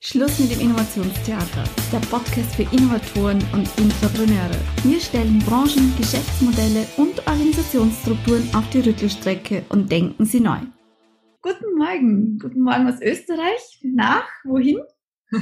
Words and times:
Schluss 0.00 0.38
mit 0.38 0.52
dem 0.52 0.60
Innovationstheater, 0.60 1.64
der 1.92 1.98
Podcast 2.06 2.54
für 2.54 2.62
Innovatoren 2.62 3.42
und 3.52 3.68
Intrapreneure. 3.78 4.56
Wir 4.84 5.00
stellen 5.00 5.40
Branchen, 5.40 5.92
Geschäftsmodelle 5.98 6.86
und 6.96 7.18
Organisationsstrukturen 7.26 8.48
auf 8.54 8.70
die 8.70 8.78
Rüttelstrecke 8.78 9.64
und 9.70 9.90
denken 9.90 10.24
sie 10.24 10.38
neu. 10.38 10.60
Guten 11.42 11.74
Morgen, 11.76 12.38
guten 12.38 12.60
Morgen 12.60 12.86
aus 12.86 13.02
Österreich. 13.02 13.80
Nach, 13.82 14.28
wohin? 14.44 14.78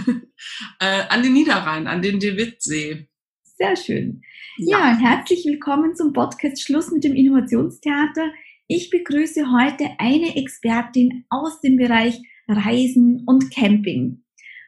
äh, 0.80 1.02
an 1.11 1.23
den 1.23 1.34
Niederrhein, 1.34 1.86
an 1.86 2.00
den 2.00 2.18
De 2.18 2.38
Wittsee. 2.38 3.09
Sehr 3.43 3.77
schön. 3.77 4.23
Ja. 4.57 4.79
ja, 4.79 4.96
herzlich 4.96 5.45
willkommen 5.45 5.95
zum 5.95 6.14
Podcast 6.14 6.62
Schluss 6.62 6.91
mit 6.91 7.04
dem 7.04 7.14
Innovationstheater. 7.14 8.32
Ich 8.68 8.88
begrüße 8.88 9.52
heute 9.52 9.91
eine 9.98 10.34
Expertin 10.34 11.27
aus 11.29 11.61
dem 11.61 11.77
Bereich 11.77 12.18
Reisen 12.48 13.23
und 13.27 13.50
Camping. 13.54 14.23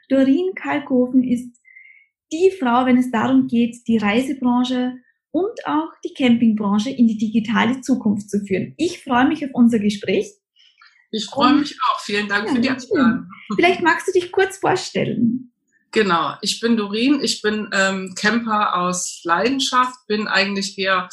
Doreen 0.09 0.54
Kalkofen 0.54 1.22
ist 1.22 1.59
die 2.32 2.50
Frau, 2.58 2.86
wenn 2.86 2.99
es 2.99 3.11
darum 3.11 3.46
geht, 3.46 3.86
die 3.86 3.99
Reisebranche 3.99 4.94
und 5.30 5.66
auch 5.66 5.90
die 6.04 6.14
Campingbranche 6.14 6.90
in 6.90 7.07
die 7.07 7.18
digitale 7.18 7.80
Zukunft 7.80 8.30
zu 8.30 8.40
führen. 8.44 8.75
Ich 8.76 9.02
freue 9.02 9.29
mich 9.29 9.44
auf 9.44 9.50
unser 9.52 9.79
Gespräch. 9.79 10.32
Ich 11.11 11.26
freue 11.26 11.54
mich 11.54 11.76
auch. 11.89 12.00
Vielen 12.00 12.29
Dank 12.29 12.49
ja, 12.49 12.54
für 12.54 12.61
die 12.61 12.68
Einladung. 12.68 13.29
Vielleicht 13.54 13.82
magst 13.82 14.08
du 14.08 14.13
dich 14.13 14.30
kurz 14.30 14.58
vorstellen. 14.58 15.52
Genau, 15.90 16.35
ich 16.43 16.61
bin 16.61 16.77
Doreen, 16.77 17.21
ich 17.22 17.40
bin 17.40 17.71
ähm, 17.72 18.14
Camper 18.14 18.77
aus 18.77 19.22
Leidenschaft, 19.25 20.07
bin 20.07 20.29
eigentlich 20.29 20.77
eher 20.79 21.08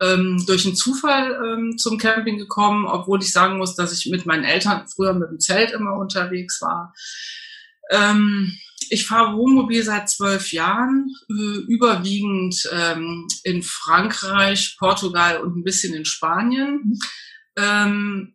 ähm, 0.00 0.42
durch 0.46 0.64
einen 0.64 0.76
Zufall 0.76 1.38
ähm, 1.44 1.76
zum 1.76 1.98
Camping 1.98 2.38
gekommen, 2.38 2.86
obwohl 2.86 3.22
ich 3.22 3.32
sagen 3.32 3.58
muss, 3.58 3.74
dass 3.74 3.92
ich 3.92 4.10
mit 4.10 4.24
meinen 4.24 4.44
Eltern 4.44 4.86
früher 4.88 5.12
mit 5.12 5.28
dem 5.30 5.40
Zelt 5.40 5.72
immer 5.72 5.98
unterwegs 5.98 6.62
war. 6.62 6.94
Ähm, 7.90 8.52
ich 8.90 9.06
fahre 9.06 9.36
Wohnmobil 9.36 9.82
seit 9.82 10.08
zwölf 10.08 10.52
Jahren, 10.52 11.10
äh, 11.30 11.58
überwiegend 11.68 12.68
ähm, 12.72 13.26
in 13.42 13.62
Frankreich, 13.62 14.76
Portugal 14.78 15.40
und 15.40 15.56
ein 15.56 15.64
bisschen 15.64 15.94
in 15.94 16.04
Spanien. 16.04 16.98
Ähm, 17.56 18.34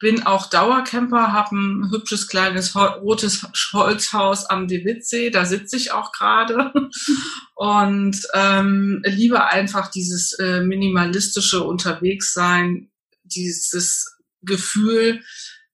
bin 0.00 0.24
auch 0.24 0.48
Dauercamper, 0.48 1.32
habe 1.32 1.56
ein 1.56 1.90
hübsches 1.90 2.28
kleines 2.28 2.76
rotes 2.76 3.42
Holzhaus 3.72 4.46
am 4.46 4.68
Dewitzsee, 4.68 5.30
da 5.30 5.44
sitze 5.44 5.76
ich 5.76 5.90
auch 5.90 6.12
gerade 6.12 6.72
und 7.56 8.16
ähm, 8.32 9.02
liebe 9.04 9.44
einfach 9.46 9.90
dieses 9.90 10.38
äh, 10.38 10.60
minimalistische 10.60 11.64
Unterwegssein, 11.64 12.90
dieses 13.24 14.16
Gefühl, 14.42 15.24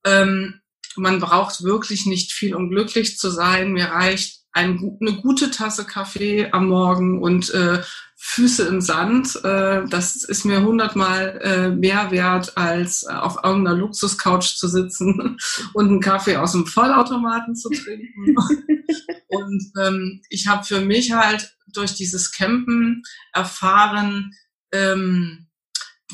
ähm, 0.06 0.60
man 0.96 1.20
braucht 1.20 1.62
wirklich 1.62 2.06
nicht 2.06 2.32
viel, 2.32 2.54
um 2.54 2.70
glücklich 2.70 3.18
zu 3.18 3.30
sein. 3.30 3.72
Mir 3.72 3.86
reicht 3.86 4.44
ein, 4.52 4.98
eine 5.00 5.20
gute 5.20 5.50
Tasse 5.50 5.84
Kaffee 5.84 6.50
am 6.52 6.68
Morgen 6.68 7.20
und 7.20 7.50
äh, 7.50 7.82
Füße 8.16 8.66
im 8.68 8.80
Sand. 8.80 9.36
Äh, 9.44 9.86
das 9.88 10.24
ist 10.24 10.44
mir 10.44 10.62
hundertmal 10.62 11.40
äh, 11.42 11.68
mehr 11.68 12.10
wert, 12.10 12.56
als 12.56 13.02
äh, 13.02 13.12
auf 13.12 13.38
irgendeiner 13.44 13.76
Luxuscouch 13.76 14.56
zu 14.56 14.68
sitzen 14.68 15.36
und 15.74 15.88
einen 15.88 16.00
Kaffee 16.00 16.36
aus 16.36 16.52
dem 16.52 16.66
Vollautomaten 16.66 17.54
zu 17.54 17.68
trinken. 17.68 18.36
und 19.28 19.72
ähm, 19.78 20.22
ich 20.30 20.46
habe 20.46 20.64
für 20.64 20.80
mich 20.80 21.12
halt 21.12 21.54
durch 21.72 21.94
dieses 21.94 22.32
Campen 22.32 23.02
erfahren, 23.32 24.32
ähm, 24.72 25.48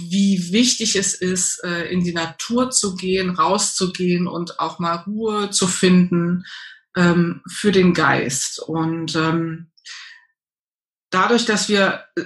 wie 0.01 0.53
wichtig 0.53 0.97
es 0.97 1.15
ist, 1.15 1.63
äh, 1.65 1.91
in 1.91 2.03
die 2.05 2.13
Natur 2.13 2.71
zu 2.71 2.95
gehen, 2.95 3.31
rauszugehen 3.31 4.27
und 4.27 4.59
auch 4.59 4.79
mal 4.79 4.97
Ruhe 5.07 5.51
zu 5.51 5.67
finden 5.67 6.45
ähm, 6.97 7.43
für 7.49 7.73
den 7.73 7.95
Geist. 7.95 8.61
Und 8.61 9.15
ähm, 9.17 9.71
dadurch, 11.11 11.45
dass 11.45 11.69
wir, 11.69 12.05
äh, 12.17 12.23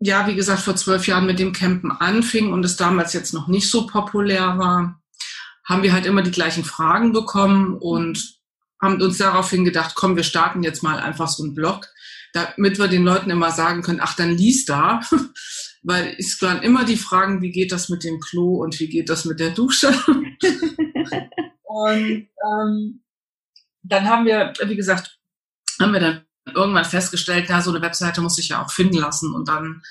ja, 0.00 0.26
wie 0.26 0.34
gesagt, 0.34 0.62
vor 0.62 0.76
zwölf 0.76 1.06
Jahren 1.06 1.26
mit 1.26 1.38
dem 1.38 1.52
Campen 1.52 1.90
anfingen 1.90 2.52
und 2.52 2.64
es 2.64 2.76
damals 2.76 3.12
jetzt 3.12 3.32
noch 3.32 3.48
nicht 3.48 3.70
so 3.70 3.86
populär 3.86 4.58
war, 4.58 5.00
haben 5.64 5.82
wir 5.82 5.92
halt 5.92 6.06
immer 6.06 6.22
die 6.22 6.30
gleichen 6.30 6.64
Fragen 6.64 7.12
bekommen 7.12 7.76
und 7.78 8.38
haben 8.82 9.00
uns 9.00 9.18
daraufhin 9.18 9.64
gedacht, 9.64 9.94
komm, 9.94 10.16
wir 10.16 10.24
starten 10.24 10.62
jetzt 10.62 10.82
mal 10.82 10.98
einfach 10.98 11.28
so 11.28 11.42
einen 11.42 11.54
Blog, 11.54 11.88
damit 12.32 12.78
wir 12.78 12.88
den 12.88 13.04
Leuten 13.04 13.30
immer 13.30 13.50
sagen 13.50 13.82
können, 13.82 14.00
ach, 14.02 14.14
dann 14.14 14.36
lies 14.36 14.64
da. 14.66 15.00
weil 15.84 16.16
es 16.18 16.40
waren 16.42 16.62
immer 16.62 16.84
die 16.84 16.96
Fragen, 16.96 17.42
wie 17.42 17.52
geht 17.52 17.70
das 17.70 17.88
mit 17.88 18.02
dem 18.04 18.18
Klo 18.18 18.56
und 18.62 18.80
wie 18.80 18.88
geht 18.88 19.08
das 19.10 19.24
mit 19.26 19.38
der 19.38 19.50
Dusche? 19.50 19.88
und 21.62 22.28
ähm, 22.50 23.02
dann 23.82 24.08
haben 24.08 24.24
wir, 24.24 24.54
wie 24.64 24.76
gesagt, 24.76 25.18
haben 25.80 25.92
wir 25.92 26.00
dann 26.00 26.24
irgendwann 26.54 26.84
festgestellt, 26.84 27.48
ja, 27.48 27.60
so 27.60 27.70
eine 27.70 27.82
Webseite 27.82 28.22
muss 28.22 28.36
sich 28.36 28.48
ja 28.48 28.64
auch 28.64 28.70
finden 28.70 28.98
lassen. 28.98 29.34
Und 29.34 29.48
dann 29.48 29.82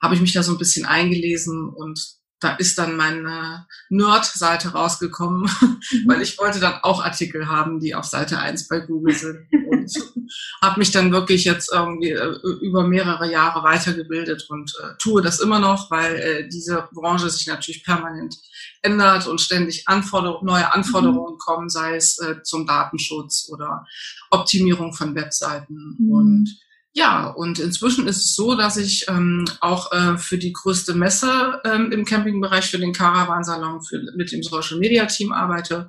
habe 0.00 0.14
ich 0.14 0.20
mich 0.20 0.32
da 0.32 0.42
so 0.42 0.52
ein 0.52 0.58
bisschen 0.58 0.86
eingelesen 0.86 1.68
und 1.68 2.00
da 2.38 2.56
ist 2.56 2.76
dann 2.78 2.96
meine 2.96 3.66
Nerd-Seite 3.88 4.70
rausgekommen, 4.70 5.42
mhm. 5.60 6.04
weil 6.06 6.22
ich 6.22 6.38
wollte 6.38 6.60
dann 6.60 6.80
auch 6.82 7.02
Artikel 7.04 7.48
haben, 7.48 7.80
die 7.80 7.94
auf 7.94 8.04
Seite 8.04 8.38
1 8.38 8.68
bei 8.68 8.80
Google 8.80 9.14
sind. 9.14 9.48
Und 10.14 10.32
habe 10.62 10.78
mich 10.78 10.90
dann 10.90 11.12
wirklich 11.12 11.44
jetzt 11.44 11.72
irgendwie 11.72 12.10
äh, 12.10 12.34
über 12.60 12.86
mehrere 12.86 13.30
Jahre 13.30 13.62
weitergebildet 13.62 14.46
und 14.48 14.72
äh, 14.82 14.94
tue 14.98 15.22
das 15.22 15.40
immer 15.40 15.58
noch, 15.58 15.90
weil 15.90 16.16
äh, 16.16 16.48
diese 16.48 16.88
Branche 16.92 17.30
sich 17.30 17.46
natürlich 17.46 17.84
permanent 17.84 18.36
ändert 18.82 19.26
und 19.26 19.40
ständig 19.40 19.88
Anforder 19.88 20.40
neue 20.42 20.72
Anforderungen 20.72 21.34
mhm. 21.34 21.38
kommen, 21.38 21.68
sei 21.68 21.96
es 21.96 22.18
äh, 22.18 22.42
zum 22.42 22.66
Datenschutz 22.66 23.48
oder 23.50 23.86
Optimierung 24.30 24.92
von 24.92 25.14
Webseiten. 25.14 25.96
Mhm. 25.98 26.10
Und 26.10 26.58
ja, 26.94 27.28
und 27.28 27.58
inzwischen 27.58 28.06
ist 28.06 28.18
es 28.18 28.34
so, 28.34 28.54
dass 28.54 28.76
ich 28.76 29.06
ähm, 29.08 29.46
auch 29.60 29.92
äh, 29.92 30.18
für 30.18 30.36
die 30.36 30.52
größte 30.52 30.92
Messe 30.94 31.60
ähm, 31.64 31.90
im 31.90 32.04
Campingbereich, 32.04 32.70
für 32.70 32.78
den 32.78 32.92
Caravansalon, 32.92 33.80
mit 34.14 34.30
dem 34.30 34.42
Social 34.42 34.78
Media 34.78 35.06
Team 35.06 35.32
arbeite 35.32 35.88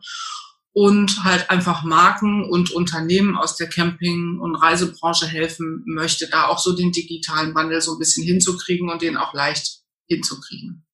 und 0.74 1.24
halt 1.24 1.52
einfach 1.52 1.84
Marken 1.84 2.44
und 2.44 2.72
Unternehmen 2.72 3.38
aus 3.38 3.56
der 3.56 3.70
Camping- 3.70 4.40
und 4.40 4.56
Reisebranche 4.56 5.28
helfen 5.28 5.84
möchte, 5.86 6.28
da 6.30 6.48
auch 6.48 6.58
so 6.58 6.76
den 6.76 6.92
digitalen 6.92 7.54
Wandel 7.54 7.80
so 7.80 7.94
ein 7.94 8.00
bisschen 8.00 8.26
hinzukriegen 8.26 8.90
und 8.90 9.04
den 9.04 9.16
auch 9.16 9.34
leicht 9.34 9.84
hinzukriegen. 10.08 10.86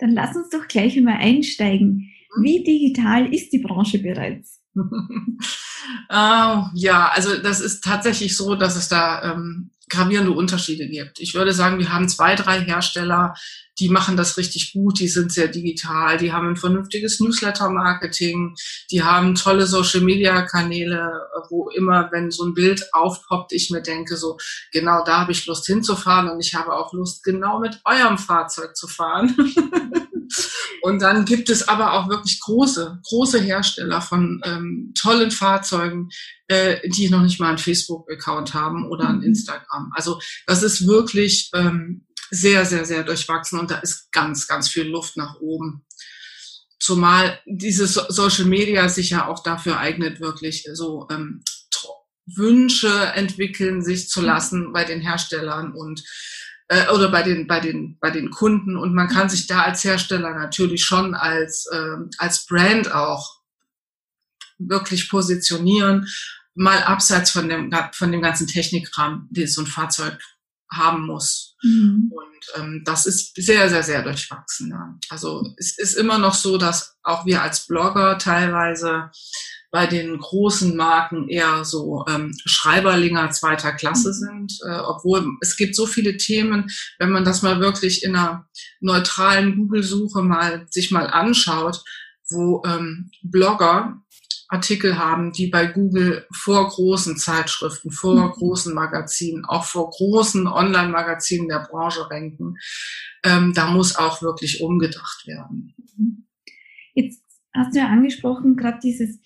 Dann 0.00 0.10
lass 0.10 0.34
uns 0.34 0.50
doch 0.50 0.66
gleich 0.66 0.96
einmal 0.96 1.18
einsteigen. 1.18 2.10
Mhm. 2.36 2.42
Wie 2.42 2.64
digital 2.64 3.32
ist 3.32 3.52
die 3.52 3.60
Branche 3.60 4.00
bereits? 4.00 4.60
uh, 4.76 4.82
ja, 6.74 7.08
also 7.14 7.38
das 7.40 7.60
ist 7.60 7.84
tatsächlich 7.84 8.36
so, 8.36 8.56
dass 8.56 8.74
es 8.74 8.88
da 8.88 9.32
ähm, 9.32 9.70
gravierende 9.88 10.32
Unterschiede 10.32 10.88
gibt. 10.88 11.20
Ich 11.20 11.34
würde 11.34 11.52
sagen, 11.52 11.78
wir 11.78 11.92
haben 11.92 12.08
zwei, 12.08 12.34
drei 12.34 12.60
Hersteller, 12.60 13.34
die 13.78 13.88
machen 13.88 14.16
das 14.16 14.36
richtig 14.36 14.72
gut, 14.72 15.00
die 15.00 15.08
sind 15.08 15.32
sehr 15.32 15.48
digital, 15.48 16.16
die 16.16 16.32
haben 16.32 16.50
ein 16.50 16.56
vernünftiges 16.56 17.20
Newsletter-Marketing, 17.20 18.54
die 18.90 19.02
haben 19.02 19.34
tolle 19.34 19.66
Social-Media-Kanäle, 19.66 21.10
wo 21.50 21.70
immer, 21.70 22.08
wenn 22.12 22.30
so 22.30 22.44
ein 22.44 22.54
Bild 22.54 22.84
aufpoppt, 22.92 23.52
ich 23.52 23.70
mir 23.70 23.82
denke, 23.82 24.16
so 24.16 24.38
genau 24.72 25.04
da 25.04 25.20
habe 25.20 25.32
ich 25.32 25.46
Lust 25.46 25.66
hinzufahren 25.66 26.28
und 26.28 26.40
ich 26.40 26.54
habe 26.54 26.72
auch 26.72 26.92
Lust, 26.92 27.24
genau 27.24 27.58
mit 27.58 27.80
eurem 27.84 28.18
Fahrzeug 28.18 28.76
zu 28.76 28.86
fahren. 28.86 29.34
Und 30.82 31.00
dann 31.00 31.24
gibt 31.24 31.48
es 31.50 31.68
aber 31.68 31.92
auch 31.94 32.08
wirklich 32.08 32.40
große, 32.40 33.00
große 33.04 33.40
Hersteller 33.40 34.00
von 34.00 34.40
ähm, 34.44 34.92
tollen 34.96 35.30
Fahrzeugen, 35.30 36.08
äh, 36.48 36.88
die 36.88 37.08
noch 37.08 37.22
nicht 37.22 37.40
mal 37.40 37.48
einen 37.48 37.58
Facebook-Account 37.58 38.54
haben 38.54 38.88
oder 38.88 39.08
ein 39.08 39.18
mhm. 39.18 39.24
Instagram. 39.24 39.90
Also 39.94 40.20
das 40.46 40.62
ist 40.62 40.86
wirklich 40.86 41.50
ähm, 41.54 42.06
sehr, 42.30 42.64
sehr, 42.64 42.84
sehr 42.84 43.04
durchwachsen 43.04 43.58
und 43.58 43.70
da 43.70 43.78
ist 43.78 44.10
ganz, 44.12 44.46
ganz 44.46 44.68
viel 44.68 44.84
Luft 44.84 45.16
nach 45.16 45.36
oben. 45.40 45.84
Zumal 46.80 47.40
dieses 47.46 47.94
Social 47.94 48.44
Media 48.44 48.88
sich 48.88 49.10
ja 49.10 49.26
auch 49.26 49.42
dafür 49.42 49.78
eignet, 49.78 50.20
wirklich 50.20 50.68
so 50.74 51.06
ähm, 51.10 51.42
Wünsche 52.26 53.12
entwickeln, 53.14 53.82
sich 53.82 54.08
zu 54.08 54.20
mhm. 54.20 54.26
lassen 54.26 54.72
bei 54.72 54.84
den 54.84 55.00
Herstellern 55.00 55.72
und 55.72 56.02
äh, 56.68 56.88
oder 56.90 57.10
bei 57.10 57.22
den, 57.22 57.46
bei, 57.46 57.60
den, 57.60 57.98
bei 58.00 58.10
den 58.10 58.30
Kunden. 58.30 58.76
Und 58.76 58.94
man 58.94 59.08
kann 59.08 59.28
sich 59.28 59.46
da 59.46 59.62
als 59.62 59.84
Hersteller 59.84 60.34
natürlich 60.34 60.84
schon 60.84 61.14
als, 61.14 61.66
äh, 61.66 61.96
als 62.18 62.46
Brand 62.46 62.92
auch 62.92 63.40
wirklich 64.58 65.10
positionieren, 65.10 66.06
mal 66.54 66.82
abseits 66.84 67.30
von 67.30 67.48
dem, 67.48 67.70
von 67.92 68.12
dem 68.12 68.22
ganzen 68.22 68.46
Technikrahmen, 68.46 69.26
den 69.30 69.48
so 69.48 69.62
ein 69.62 69.66
Fahrzeug 69.66 70.18
haben 70.70 71.06
muss. 71.06 71.56
Mhm. 71.62 72.12
Und 72.12 72.60
ähm, 72.60 72.82
das 72.84 73.06
ist 73.06 73.34
sehr, 73.36 73.68
sehr, 73.68 73.82
sehr 73.82 74.02
durchwachsen. 74.02 74.70
Ja. 74.70 74.98
Also 75.10 75.54
es 75.56 75.78
ist 75.78 75.94
immer 75.94 76.18
noch 76.18 76.34
so, 76.34 76.58
dass 76.58 76.96
auch 77.02 77.26
wir 77.26 77.42
als 77.42 77.66
Blogger 77.66 78.18
teilweise 78.18 79.10
bei 79.74 79.88
den 79.88 80.16
großen 80.18 80.76
Marken 80.76 81.28
eher 81.28 81.64
so 81.64 82.04
ähm, 82.08 82.32
Schreiberlinger 82.44 83.32
zweiter 83.32 83.72
Klasse 83.72 84.10
mhm. 84.10 84.12
sind, 84.12 84.52
äh, 84.64 84.78
obwohl 84.78 85.26
es 85.40 85.56
gibt 85.56 85.74
so 85.74 85.84
viele 85.84 86.16
Themen, 86.16 86.70
wenn 87.00 87.10
man 87.10 87.24
das 87.24 87.42
mal 87.42 87.58
wirklich 87.58 88.04
in 88.04 88.14
einer 88.14 88.46
neutralen 88.78 89.56
Google-Suche 89.56 90.22
mal 90.22 90.64
sich 90.70 90.92
mal 90.92 91.08
anschaut, 91.08 91.82
wo 92.30 92.62
ähm, 92.64 93.10
Blogger 93.24 94.00
Artikel 94.46 94.96
haben, 94.96 95.32
die 95.32 95.48
bei 95.48 95.66
Google 95.66 96.24
vor 96.32 96.68
großen 96.68 97.16
Zeitschriften, 97.16 97.90
vor 97.90 98.28
mhm. 98.28 98.30
großen 98.30 98.72
Magazinen, 98.74 99.44
auch 99.44 99.64
vor 99.64 99.90
großen 99.90 100.46
Online-Magazinen 100.46 101.48
der 101.48 101.66
Branche 101.68 102.08
ranken. 102.08 102.58
Ähm, 103.24 103.52
da 103.56 103.72
muss 103.72 103.96
auch 103.96 104.22
wirklich 104.22 104.60
umgedacht 104.60 105.26
werden. 105.26 105.74
Mhm. 105.96 106.28
Jetzt 106.94 107.24
hast 107.52 107.74
du 107.74 107.80
ja 107.80 107.88
angesprochen, 107.88 108.54
gerade 108.54 108.78
dieses 108.80 109.18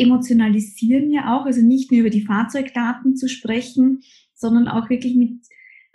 Emotionalisieren 0.00 1.10
ja 1.10 1.36
auch, 1.36 1.46
also 1.46 1.62
nicht 1.62 1.90
nur 1.90 2.00
über 2.00 2.10
die 2.10 2.24
Fahrzeugdaten 2.24 3.16
zu 3.16 3.28
sprechen, 3.28 4.00
sondern 4.34 4.68
auch 4.68 4.90
wirklich 4.90 5.14
mit 5.16 5.38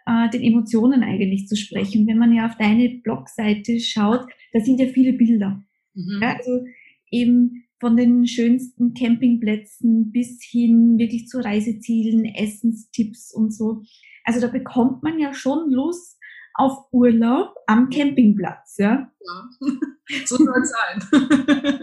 äh, 0.05 0.29
den 0.29 0.41
Emotionen 0.41 1.03
eigentlich 1.03 1.47
zu 1.47 1.55
sprechen. 1.55 2.07
Wenn 2.07 2.17
man 2.17 2.33
ja 2.33 2.45
auf 2.45 2.57
deine 2.57 2.89
Blogseite 3.03 3.79
schaut, 3.79 4.25
da 4.53 4.59
sind 4.59 4.79
ja 4.79 4.87
viele 4.87 5.13
Bilder. 5.13 5.63
Mhm. 5.93 6.19
Ja, 6.21 6.35
also 6.35 6.65
eben 7.11 7.65
von 7.79 7.97
den 7.97 8.25
schönsten 8.25 8.93
Campingplätzen 8.93 10.11
bis 10.11 10.41
hin 10.43 10.97
wirklich 10.97 11.27
zu 11.27 11.39
Reisezielen, 11.39 12.25
Essenstipps 12.25 13.33
und 13.33 13.53
so. 13.53 13.81
Also 14.23 14.39
da 14.39 14.47
bekommt 14.47 15.03
man 15.03 15.19
ja 15.19 15.33
schon 15.33 15.71
Lust 15.71 16.19
auf 16.55 16.87
Urlaub 16.91 17.55
am 17.67 17.89
Campingplatz, 17.89 18.77
ja. 18.77 19.11
Ja, 19.19 19.49
so 20.25 20.37
soll 20.37 20.61
es 20.61 20.71
sein. 20.71 21.09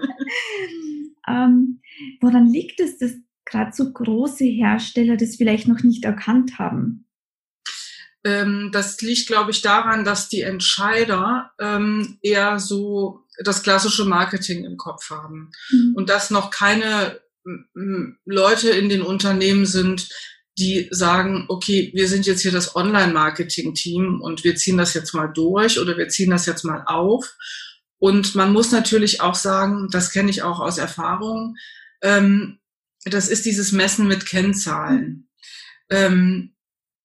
ähm, 1.29 1.81
woran 2.21 2.49
liegt 2.49 2.81
es, 2.81 2.99
dass 2.99 3.13
gerade 3.45 3.73
so 3.75 3.93
große 3.93 4.45
Hersteller 4.45 5.17
das 5.17 5.37
vielleicht 5.37 5.69
noch 5.69 5.83
nicht 5.83 6.05
erkannt 6.05 6.59
haben? 6.59 7.07
Ähm, 8.25 8.71
das 8.73 9.01
liegt, 9.01 9.27
glaube 9.27 9.51
ich, 9.51 9.63
daran, 9.63 10.05
dass 10.05 10.29
die 10.29 10.43
Entscheider 10.43 11.53
ähm, 11.59 12.19
eher 12.23 12.59
so 12.59 13.27
das 13.45 13.63
klassische 13.63 14.05
Marketing 14.05 14.65
im 14.65 14.77
Kopf 14.77 15.11
haben 15.11 15.51
mhm. 15.71 15.95
und 15.97 16.09
dass 16.09 16.31
noch 16.31 16.51
keine 16.51 17.21
Leute 18.25 18.71
in 18.71 18.89
den 18.89 19.03
Unternehmen 19.03 19.67
sind, 19.67 20.09
die 20.59 20.89
sagen, 20.91 21.47
okay, 21.49 21.91
wir 21.95 22.09
sind 22.09 22.27
jetzt 22.27 22.43
hier 22.43 22.53
das 22.53 22.77
Online-Marketing-Team 22.77 24.21
und 24.21 24.45
wir 24.45 24.57
ziehen 24.57 24.77
das 24.77 24.95
jetzt 24.95 25.15
mal 25.15 25.29
durch 25.29 25.79
oder 25.79 25.97
wir 25.97 26.09
ziehen 26.09 26.31
das 26.31 26.47
jetzt 26.47 26.65
mal 26.65 26.85
auf. 26.87 27.37
Und 27.99 28.35
man 28.35 28.53
muss 28.53 28.73
natürlich 28.73 29.21
auch 29.21 29.35
sagen, 29.35 29.89
das 29.91 30.11
kenne 30.11 30.31
ich 30.31 30.43
auch 30.43 30.61
aus 30.61 30.79
Erfahrung, 30.79 31.57
ähm, 32.03 32.59
das 33.05 33.29
ist 33.29 33.47
dieses 33.47 33.73
Messen 33.73 34.07
mit 34.07 34.27
Kennzahlen. 34.27 35.29
Ähm, 35.91 36.55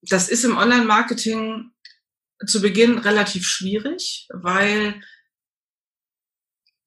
das 0.01 0.29
ist 0.29 0.43
im 0.43 0.57
Online-Marketing 0.57 1.71
zu 2.45 2.61
Beginn 2.61 2.97
relativ 2.97 3.47
schwierig, 3.47 4.27
weil 4.31 5.01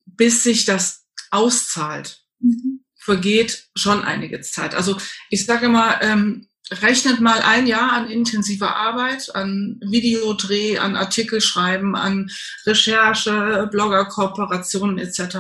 bis 0.05 0.43
sich 0.43 0.65
das 0.65 1.07
auszahlt, 1.31 2.25
mhm. 2.39 2.85
vergeht 2.97 3.69
schon 3.75 4.03
einige 4.03 4.41
Zeit. 4.43 4.75
Also 4.75 4.99
ich 5.29 5.47
sage 5.47 5.67
immer, 5.67 6.01
ähm, 6.03 6.50
rechnet 6.71 7.21
mal 7.21 7.41
ein 7.41 7.67
Jahr 7.67 7.93
an 7.93 8.09
intensiver 8.09 8.77
Arbeit, 8.77 9.35
an 9.35 9.81
Videodreh, 9.83 10.79
an 10.79 10.97
Artikelschreiben, 10.97 11.97
an 11.97 12.31
Recherche, 12.65 13.69
Bloggerkooperationen 13.71 14.99
etc., 14.99 15.39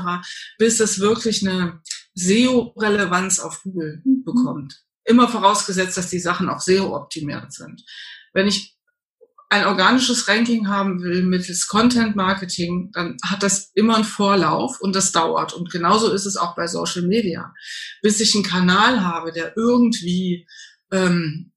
bis 0.58 0.80
es 0.80 0.98
wirklich 0.98 1.46
eine 1.46 1.80
SEO-Relevanz 2.14 3.38
auf 3.38 3.62
Google 3.62 4.02
mhm. 4.04 4.24
bekommt. 4.24 4.82
Immer 5.04 5.28
vorausgesetzt, 5.28 5.96
dass 5.96 6.10
die 6.10 6.18
Sachen 6.18 6.48
auch 6.48 6.60
SEO-optimiert 6.60 7.52
sind. 7.52 7.82
Wenn 8.32 8.46
ich 8.46 8.76
ein 9.52 9.66
organisches 9.66 10.28
Ranking 10.28 10.68
haben 10.68 11.02
will 11.02 11.22
mittels 11.22 11.66
Content 11.66 12.14
Marketing, 12.14 12.90
dann 12.92 13.16
hat 13.24 13.42
das 13.42 13.72
immer 13.74 13.96
einen 13.96 14.04
Vorlauf 14.04 14.80
und 14.80 14.94
das 14.94 15.10
dauert. 15.10 15.52
Und 15.52 15.70
genauso 15.72 16.12
ist 16.12 16.24
es 16.24 16.36
auch 16.36 16.54
bei 16.54 16.68
Social 16.68 17.02
Media. 17.02 17.52
Bis 18.00 18.20
ich 18.20 18.32
einen 18.34 18.44
Kanal 18.44 19.04
habe, 19.04 19.32
der 19.32 19.56
irgendwie 19.56 20.46
ähm, 20.92 21.52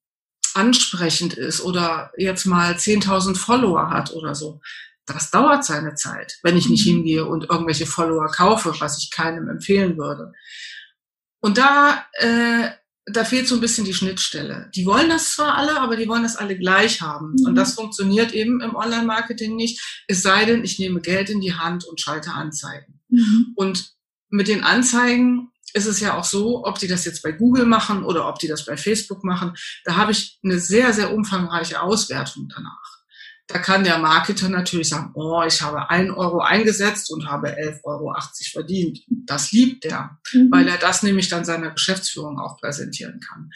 ansprechend 0.54 1.34
ist 1.34 1.62
oder 1.62 2.12
jetzt 2.18 2.46
mal 2.46 2.74
10.000 2.74 3.36
Follower 3.36 3.90
hat 3.90 4.14
oder 4.14 4.36
so, 4.36 4.62
das 5.06 5.32
dauert 5.32 5.66
seine 5.66 5.96
Zeit, 5.96 6.38
wenn 6.44 6.56
ich 6.56 6.70
nicht 6.70 6.86
mhm. 6.86 6.92
hingehe 6.92 7.26
und 7.26 7.50
irgendwelche 7.50 7.86
Follower 7.86 8.28
kaufe, 8.28 8.74
was 8.80 8.98
ich 9.00 9.12
keinem 9.12 9.50
empfehlen 9.50 9.98
würde. 9.98 10.32
Und 11.42 11.58
da 11.58 12.06
äh, 12.14 12.70
da 13.06 13.26
fehlt 13.26 13.48
so 13.48 13.56
ein 13.56 13.62
bisschen 13.62 13.86
die 13.86 13.94
Schnittstelle. 13.94 14.70
Die 14.76 14.86
wollen 14.86 15.10
das 15.10 15.34
zwar 15.34 15.58
alle, 15.58 15.80
aber 15.82 15.98
die 15.98 16.08
wollen 16.08 16.24
das 16.24 16.38
alle 16.38 16.58
gleich 16.58 17.02
haben. 17.02 17.36
Mhm. 17.38 17.48
Und 17.48 17.56
das 17.56 17.74
funktioniert 17.74 18.34
eben 18.34 18.62
im 18.62 18.76
Online-Marketing 18.76 19.56
nicht. 19.56 19.82
Es 20.08 20.22
sei 20.22 20.46
denn, 20.46 20.64
ich 20.64 20.80
nehme 20.80 21.02
Geld 21.02 21.30
in 21.30 21.42
die 21.42 21.54
Hand 21.54 21.84
und 21.84 22.00
schalte 22.00 22.32
Anzeigen. 22.32 23.02
Mhm. 23.10 23.54
Und 23.56 23.94
mit 24.30 24.48
den 24.48 24.64
Anzeigen 24.64 25.50
ist 25.74 25.86
es 25.86 26.00
ja 26.00 26.18
auch 26.18 26.24
so, 26.24 26.66
ob 26.66 26.80
die 26.80 26.88
das 26.88 27.06
jetzt 27.06 27.24
bei 27.24 27.32
Google 27.32 27.66
machen 27.66 28.04
oder 28.04 28.28
ob 28.28 28.40
die 28.40 28.48
das 28.48 28.66
bei 28.66 28.78
Facebook 28.78 29.24
machen, 29.24 29.54
da 29.84 29.96
habe 29.96 30.12
ich 30.12 30.40
eine 30.44 30.60
sehr, 30.60 30.94
sehr 30.94 31.14
umfangreiche 31.14 31.82
Auswertung 31.82 32.48
danach. 32.54 33.04
Da 33.48 33.60
kann 33.60 33.84
der 33.84 33.98
Marketer 33.98 34.48
natürlich 34.48 34.90
sagen, 34.90 35.12
oh, 35.16 35.44
ich 35.46 35.62
habe 35.62 35.90
ein 35.90 36.12
Euro 36.12 36.40
eingesetzt 36.40 37.12
und 37.12 37.28
habe 37.28 37.50
11,80 37.50 37.80
Euro 37.84 38.16
verdient. 38.52 39.00
Das 39.26 39.52
liebt 39.52 39.84
er, 39.84 40.18
mhm. 40.32 40.50
weil 40.50 40.68
er 40.68 40.78
das 40.78 41.04
nämlich 41.04 41.28
dann 41.28 41.44
seiner 41.44 41.72
Geschäftsführung 41.72 42.40
auch 42.40 42.58
präsentieren 42.58 43.20
kann. 43.20 43.50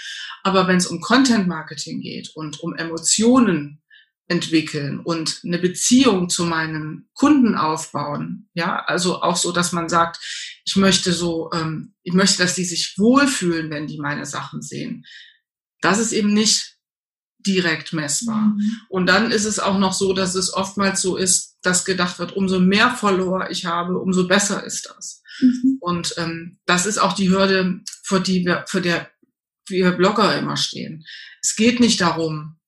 Aber 0.43 0.67
wenn 0.67 0.77
es 0.77 0.87
um 0.87 0.99
Content 0.99 1.47
Marketing 1.47 2.01
geht 2.01 2.31
und 2.35 2.59
um 2.59 2.75
Emotionen 2.75 3.81
entwickeln 4.27 4.99
und 4.99 5.41
eine 5.45 5.57
Beziehung 5.57 6.29
zu 6.29 6.45
meinen 6.45 7.09
Kunden 7.13 7.55
aufbauen, 7.55 8.49
ja, 8.53 8.83
also 8.85 9.21
auch 9.21 9.37
so, 9.37 9.51
dass 9.51 9.71
man 9.71 9.87
sagt, 9.87 10.19
ich 10.65 10.75
möchte 10.75 11.13
so, 11.13 11.49
ähm, 11.53 11.93
ich 12.03 12.13
möchte, 12.13 12.39
dass 12.39 12.55
die 12.55 12.65
sich 12.65 12.95
wohlfühlen, 12.97 13.69
wenn 13.69 13.87
die 13.87 13.99
meine 13.99 14.25
Sachen 14.25 14.61
sehen. 14.61 15.05
Das 15.81 15.97
ist 15.97 16.11
eben 16.11 16.33
nicht 16.33 16.77
direkt 17.39 17.93
messbar. 17.93 18.47
Mhm. 18.47 18.77
Und 18.89 19.05
dann 19.07 19.31
ist 19.31 19.45
es 19.45 19.59
auch 19.59 19.77
noch 19.77 19.93
so, 19.93 20.13
dass 20.13 20.35
es 20.35 20.53
oftmals 20.53 21.01
so 21.01 21.15
ist, 21.15 21.57
dass 21.61 21.85
gedacht 21.85 22.19
wird, 22.19 22.35
umso 22.35 22.59
mehr 22.59 22.91
Follower 22.91 23.49
ich 23.49 23.65
habe, 23.65 23.97
umso 23.97 24.27
besser 24.27 24.65
ist 24.65 24.93
das. 24.93 25.21
Mhm. 25.39 25.77
Und 25.79 26.13
ähm, 26.17 26.59
das 26.65 26.85
ist 26.85 26.97
auch 26.97 27.13
die 27.13 27.29
Hürde, 27.29 27.79
vor 28.03 28.19
die 28.19 28.45
wir, 28.45 28.65
für 28.67 28.81
der 28.81 29.09
wir 29.67 29.91
Blogger 29.91 30.37
immer 30.37 30.57
stehen. 30.57 31.05
Es 31.41 31.55
geht 31.55 31.79
nicht 31.79 32.01
darum, 32.01 32.59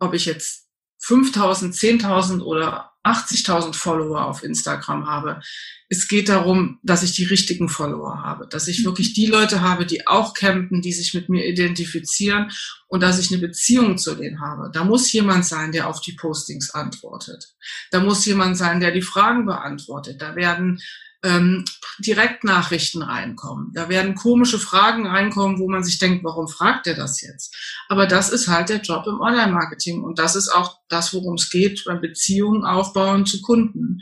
ob 0.00 0.14
ich 0.14 0.26
jetzt 0.26 0.67
5000, 0.98 1.74
10.000 1.74 2.42
oder 2.42 2.92
80.000 3.04 3.74
Follower 3.74 4.26
auf 4.26 4.42
Instagram 4.42 5.06
habe. 5.06 5.40
Es 5.88 6.08
geht 6.08 6.28
darum, 6.28 6.78
dass 6.82 7.02
ich 7.02 7.12
die 7.12 7.24
richtigen 7.24 7.68
Follower 7.68 8.22
habe, 8.22 8.46
dass 8.48 8.68
ich 8.68 8.84
wirklich 8.84 9.14
die 9.14 9.26
Leute 9.26 9.62
habe, 9.62 9.86
die 9.86 10.06
auch 10.06 10.34
campen, 10.34 10.82
die 10.82 10.92
sich 10.92 11.14
mit 11.14 11.28
mir 11.28 11.46
identifizieren 11.46 12.50
und 12.88 13.02
dass 13.02 13.18
ich 13.18 13.30
eine 13.30 13.40
Beziehung 13.40 13.96
zu 13.96 14.14
denen 14.14 14.40
habe. 14.40 14.70
Da 14.72 14.84
muss 14.84 15.10
jemand 15.12 15.46
sein, 15.46 15.72
der 15.72 15.88
auf 15.88 16.00
die 16.00 16.12
Postings 16.12 16.70
antwortet. 16.70 17.54
Da 17.90 18.00
muss 18.00 18.26
jemand 18.26 18.58
sein, 18.58 18.80
der 18.80 18.90
die 18.90 19.02
Fragen 19.02 19.46
beantwortet. 19.46 20.20
Da 20.20 20.36
werden 20.36 20.80
ähm, 21.22 21.64
Direktnachrichten 21.98 23.02
reinkommen. 23.02 23.72
Da 23.74 23.88
werden 23.88 24.14
komische 24.14 24.58
Fragen 24.58 25.06
reinkommen, 25.06 25.58
wo 25.58 25.68
man 25.68 25.82
sich 25.82 25.98
denkt, 25.98 26.24
warum 26.24 26.46
fragt 26.46 26.86
er 26.86 26.94
das 26.94 27.20
jetzt? 27.20 27.56
Aber 27.88 28.06
das 28.06 28.30
ist 28.30 28.48
halt 28.48 28.68
der 28.68 28.80
Job 28.80 29.06
im 29.06 29.20
Online-Marketing 29.20 30.02
und 30.02 30.18
das 30.18 30.36
ist 30.36 30.48
auch 30.48 30.78
das, 30.88 31.12
worum 31.12 31.34
es 31.34 31.50
geht 31.50 31.84
beim 31.84 32.00
Beziehungen 32.00 32.64
aufbauen 32.64 33.26
zu 33.26 33.40
Kunden. 33.42 34.00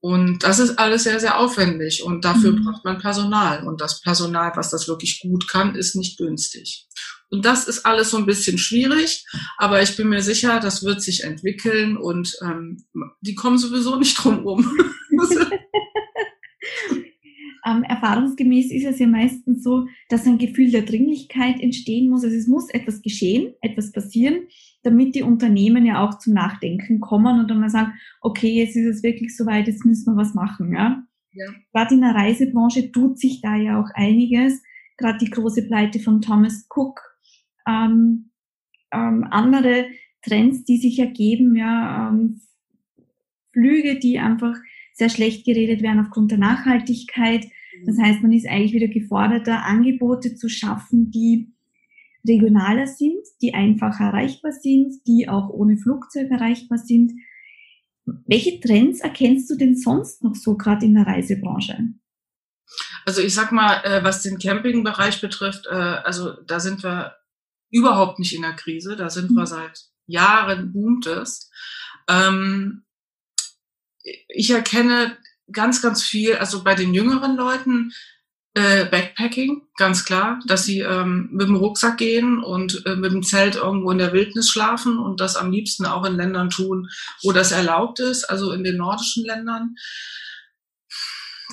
Und 0.00 0.42
das 0.42 0.58
ist 0.58 0.78
alles 0.78 1.04
sehr, 1.04 1.20
sehr 1.20 1.38
aufwendig 1.38 2.02
und 2.02 2.24
dafür 2.24 2.52
mhm. 2.52 2.64
braucht 2.64 2.84
man 2.84 2.98
Personal. 2.98 3.66
Und 3.66 3.80
das 3.80 4.00
Personal, 4.00 4.52
was 4.56 4.70
das 4.70 4.88
wirklich 4.88 5.20
gut 5.20 5.48
kann, 5.48 5.76
ist 5.76 5.94
nicht 5.94 6.18
günstig. 6.18 6.88
Und 7.30 7.44
das 7.44 7.66
ist 7.66 7.86
alles 7.86 8.10
so 8.10 8.18
ein 8.18 8.26
bisschen 8.26 8.58
schwierig, 8.58 9.24
aber 9.56 9.80
ich 9.80 9.96
bin 9.96 10.08
mir 10.08 10.20
sicher, 10.20 10.60
das 10.60 10.82
wird 10.82 11.00
sich 11.00 11.24
entwickeln 11.24 11.96
und 11.96 12.36
ähm, 12.42 12.84
die 13.20 13.34
kommen 13.34 13.58
sowieso 13.58 13.96
nicht 13.96 14.22
drum 14.22 14.40
rum. 14.40 14.70
ähm, 17.76 17.82
erfahrungsgemäß 17.84 18.70
ist 18.70 18.84
es 18.84 18.98
ja 18.98 19.06
meistens 19.06 19.62
so, 19.62 19.86
dass 20.08 20.26
ein 20.26 20.38
Gefühl 20.38 20.70
der 20.70 20.82
Dringlichkeit 20.82 21.60
entstehen 21.60 22.10
muss. 22.10 22.24
Also 22.24 22.36
es 22.36 22.46
muss 22.46 22.68
etwas 22.70 23.02
geschehen, 23.02 23.54
etwas 23.60 23.92
passieren, 23.92 24.48
damit 24.82 25.14
die 25.14 25.22
Unternehmen 25.22 25.86
ja 25.86 26.06
auch 26.06 26.18
zum 26.18 26.34
Nachdenken 26.34 27.00
kommen 27.00 27.40
und 27.40 27.50
dann 27.50 27.60
mal 27.60 27.70
sagen, 27.70 27.92
okay, 28.20 28.52
jetzt 28.52 28.76
ist 28.76 28.86
es 28.86 29.02
wirklich 29.02 29.36
soweit, 29.36 29.66
jetzt 29.66 29.84
müssen 29.84 30.12
wir 30.12 30.16
was 30.16 30.34
machen. 30.34 30.72
Ja? 30.72 31.04
Ja. 31.32 31.46
Gerade 31.72 31.94
in 31.94 32.00
der 32.00 32.14
Reisebranche 32.14 32.92
tut 32.92 33.18
sich 33.18 33.40
da 33.40 33.56
ja 33.56 33.80
auch 33.80 33.88
einiges. 33.94 34.62
Gerade 34.96 35.18
die 35.18 35.30
große 35.30 35.66
Pleite 35.66 35.98
von 36.00 36.20
Thomas 36.20 36.66
Cook, 36.68 37.00
ähm, 37.66 38.30
ähm, 38.92 39.26
andere 39.30 39.86
Trends, 40.22 40.64
die 40.64 40.76
sich 40.76 40.98
ergeben, 40.98 41.56
ja, 41.56 42.10
ähm, 42.10 42.40
Flüge, 43.52 43.98
die 43.98 44.18
einfach 44.18 44.56
sehr 44.92 45.08
schlecht 45.08 45.44
geredet 45.44 45.82
werden 45.82 46.00
aufgrund 46.00 46.30
der 46.30 46.38
Nachhaltigkeit. 46.38 47.46
Das 47.86 47.98
heißt, 47.98 48.22
man 48.22 48.32
ist 48.32 48.46
eigentlich 48.46 48.72
wieder 48.72 48.88
gefordert, 48.88 49.46
da 49.46 49.60
Angebote 49.60 50.34
zu 50.34 50.48
schaffen, 50.48 51.10
die 51.10 51.52
regionaler 52.26 52.86
sind, 52.86 53.20
die 53.40 53.54
einfacher 53.54 54.04
erreichbar 54.04 54.52
sind, 54.52 54.94
die 55.06 55.28
auch 55.28 55.48
ohne 55.48 55.76
Flugzeug 55.76 56.30
erreichbar 56.30 56.78
sind. 56.78 57.12
Welche 58.04 58.60
Trends 58.60 59.00
erkennst 59.00 59.50
du 59.50 59.56
denn 59.56 59.76
sonst 59.76 60.22
noch 60.22 60.34
so 60.34 60.56
gerade 60.56 60.86
in 60.86 60.94
der 60.94 61.06
Reisebranche? 61.06 61.78
Also 63.04 63.20
ich 63.20 63.34
sag 63.34 63.52
mal, 63.52 63.82
äh, 63.84 64.04
was 64.04 64.22
den 64.22 64.38
Campingbereich 64.38 65.20
betrifft, 65.20 65.66
äh, 65.66 65.74
also 65.74 66.32
da 66.46 66.60
sind 66.60 66.82
wir 66.82 67.16
überhaupt 67.70 68.18
nicht 68.18 68.34
in 68.34 68.42
der 68.42 68.54
Krise. 68.54 68.96
Da 68.96 69.10
sind 69.10 69.30
wir 69.30 69.42
mhm. 69.42 69.46
seit 69.46 69.84
Jahren 70.06 70.72
boomt 70.72 71.06
es. 71.06 71.50
Ähm, 72.08 72.84
ich 74.28 74.50
erkenne 74.50 75.16
ganz, 75.50 75.82
ganz 75.82 76.02
viel, 76.02 76.36
also 76.36 76.62
bei 76.62 76.74
den 76.74 76.94
jüngeren 76.94 77.36
Leuten, 77.36 77.92
äh, 78.54 78.84
Backpacking, 78.84 79.62
ganz 79.78 80.04
klar, 80.04 80.38
dass 80.46 80.64
sie 80.64 80.80
ähm, 80.80 81.30
mit 81.32 81.48
dem 81.48 81.56
Rucksack 81.56 81.96
gehen 81.96 82.42
und 82.42 82.84
äh, 82.84 82.96
mit 82.96 83.12
dem 83.12 83.22
Zelt 83.22 83.56
irgendwo 83.56 83.90
in 83.90 83.98
der 83.98 84.12
Wildnis 84.12 84.50
schlafen 84.50 84.98
und 84.98 85.20
das 85.20 85.36
am 85.36 85.50
liebsten 85.50 85.86
auch 85.86 86.04
in 86.04 86.16
Ländern 86.16 86.50
tun, 86.50 86.88
wo 87.22 87.32
das 87.32 87.50
erlaubt 87.50 88.00
ist, 88.00 88.24
also 88.24 88.52
in 88.52 88.62
den 88.62 88.76
nordischen 88.76 89.24
Ländern. 89.24 89.74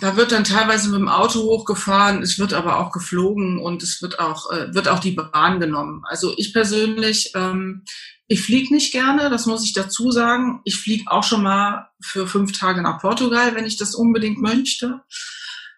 Da 0.01 0.15
wird 0.17 0.31
dann 0.31 0.43
teilweise 0.43 0.89
mit 0.89 1.00
dem 1.00 1.10
Auto 1.10 1.41
hochgefahren, 1.41 2.22
es 2.22 2.38
wird 2.38 2.53
aber 2.53 2.79
auch 2.79 2.91
geflogen 2.91 3.60
und 3.60 3.81
es 3.81 4.01
wird 4.01 4.19
auch, 4.19 4.51
äh, 4.51 4.74
wird 4.74 4.89
auch 4.89 5.00
die 5.00 5.12
Bahn 5.12 5.60
genommen. 5.60 6.03
Also 6.05 6.34
ich 6.38 6.53
persönlich, 6.53 7.31
ähm, 7.36 7.84
ich 8.31 8.43
fliege 8.43 8.71
nicht 8.71 8.91
gerne, 8.91 9.31
das 9.31 9.48
muss 9.48 9.65
ich 9.65 9.74
dazu 9.74 10.12
sagen. 10.12 10.62
Ich 10.63 10.77
fliege 10.77 11.12
auch 11.12 11.24
schon 11.24 11.41
mal 11.41 11.89
für 12.00 12.27
fünf 12.27 12.57
Tage 12.57 12.83
nach 12.83 13.01
Portugal, 13.01 13.55
wenn 13.55 13.65
ich 13.65 13.75
das 13.75 13.95
unbedingt 13.95 14.39
möchte. 14.39 15.01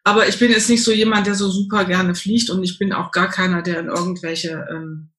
Aber 0.04 0.28
ich 0.28 0.38
bin 0.38 0.52
jetzt 0.52 0.70
nicht 0.70 0.84
so 0.84 0.92
jemand, 0.92 1.28
der 1.28 1.36
so 1.36 1.50
super 1.50 1.86
gerne 1.86 2.14
fliegt 2.14 2.50
und 2.50 2.62
ich 2.62 2.78
bin 2.78 2.92
auch 2.92 3.12
gar 3.12 3.30
keiner, 3.30 3.62
der 3.62 3.80
in 3.80 3.88
irgendwelche, 3.88 4.68
ähm, 4.70 5.12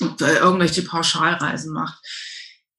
äh, 0.00 0.38
irgendwelche 0.38 0.82
Pauschalreisen 0.82 1.72
macht. 1.72 2.04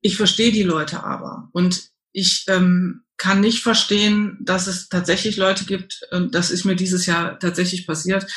Ich 0.01 0.17
verstehe 0.17 0.51
die 0.51 0.63
Leute 0.63 1.05
aber 1.05 1.47
und 1.53 1.91
ich 2.11 2.43
ähm, 2.49 3.05
kann 3.15 3.39
nicht 3.39 3.63
verstehen, 3.63 4.37
dass 4.41 4.67
es 4.67 4.89
tatsächlich 4.89 5.37
Leute 5.37 5.63
gibt, 5.63 6.01
und 6.11 6.35
das 6.35 6.51
ist 6.51 6.65
mir 6.65 6.75
dieses 6.75 7.05
Jahr 7.05 7.39
tatsächlich 7.39 7.87
passiert, 7.87 8.29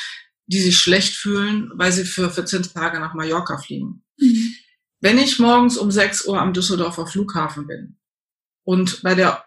die 0.45 0.61
sich 0.61 0.77
schlecht 0.77 1.15
fühlen, 1.15 1.71
weil 1.73 1.91
sie 1.91 2.05
für 2.05 2.31
14 2.31 2.63
Tage 2.63 3.01
nach 3.01 3.15
Mallorca 3.15 3.57
fliegen. 3.57 4.03
Mhm. 4.17 4.55
Wenn 5.05 5.19
ich 5.19 5.37
morgens 5.37 5.77
um 5.77 5.91
6 5.91 6.25
Uhr 6.25 6.41
am 6.41 6.51
Düsseldorfer 6.51 7.05
Flughafen 7.05 7.67
bin 7.67 7.99
und 8.63 9.03
bei 9.03 9.13
der 9.13 9.45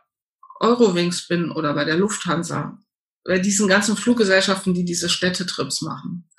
Eurowings 0.60 1.26
bin 1.26 1.50
oder 1.50 1.74
bei 1.74 1.84
der 1.84 1.96
Lufthansa 1.96 2.78
bei 3.24 3.40
diesen 3.40 3.66
ganzen 3.66 3.96
Fluggesellschaften, 3.96 4.72
die 4.72 4.84
diese 4.84 5.08
Städtetrips 5.08 5.82
machen, 5.82 6.30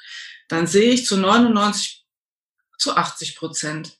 dann 0.47 0.67
sehe 0.67 0.93
ich 0.93 1.05
zu 1.05 1.17
99, 1.17 2.05
zu 2.77 2.95
80 2.95 3.35
Prozent 3.35 3.99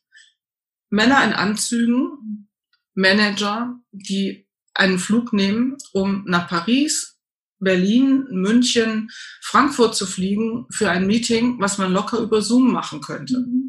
Männer 0.90 1.22
in 1.26 1.34
Anzügen, 1.34 2.48
Manager, 2.94 3.78
die 3.92 4.48
einen 4.74 5.00
Flug 5.00 5.34
nehmen, 5.34 5.76
um 5.92 6.24
nach 6.28 6.48
Paris, 6.48 7.20
Berlin, 7.60 8.26
München, 8.32 9.10
Frankfurt 9.42 9.98
zu 9.98 10.06
fliegen 10.06 10.66
für 10.72 10.90
ein 10.90 11.08
Meeting, 11.08 11.60
was 11.60 11.78
man 11.78 11.92
locker 11.92 12.20
über 12.20 12.42
Zoom 12.42 12.72
machen 12.72 13.02
könnte. 13.02 13.40
Mhm. 13.40 13.69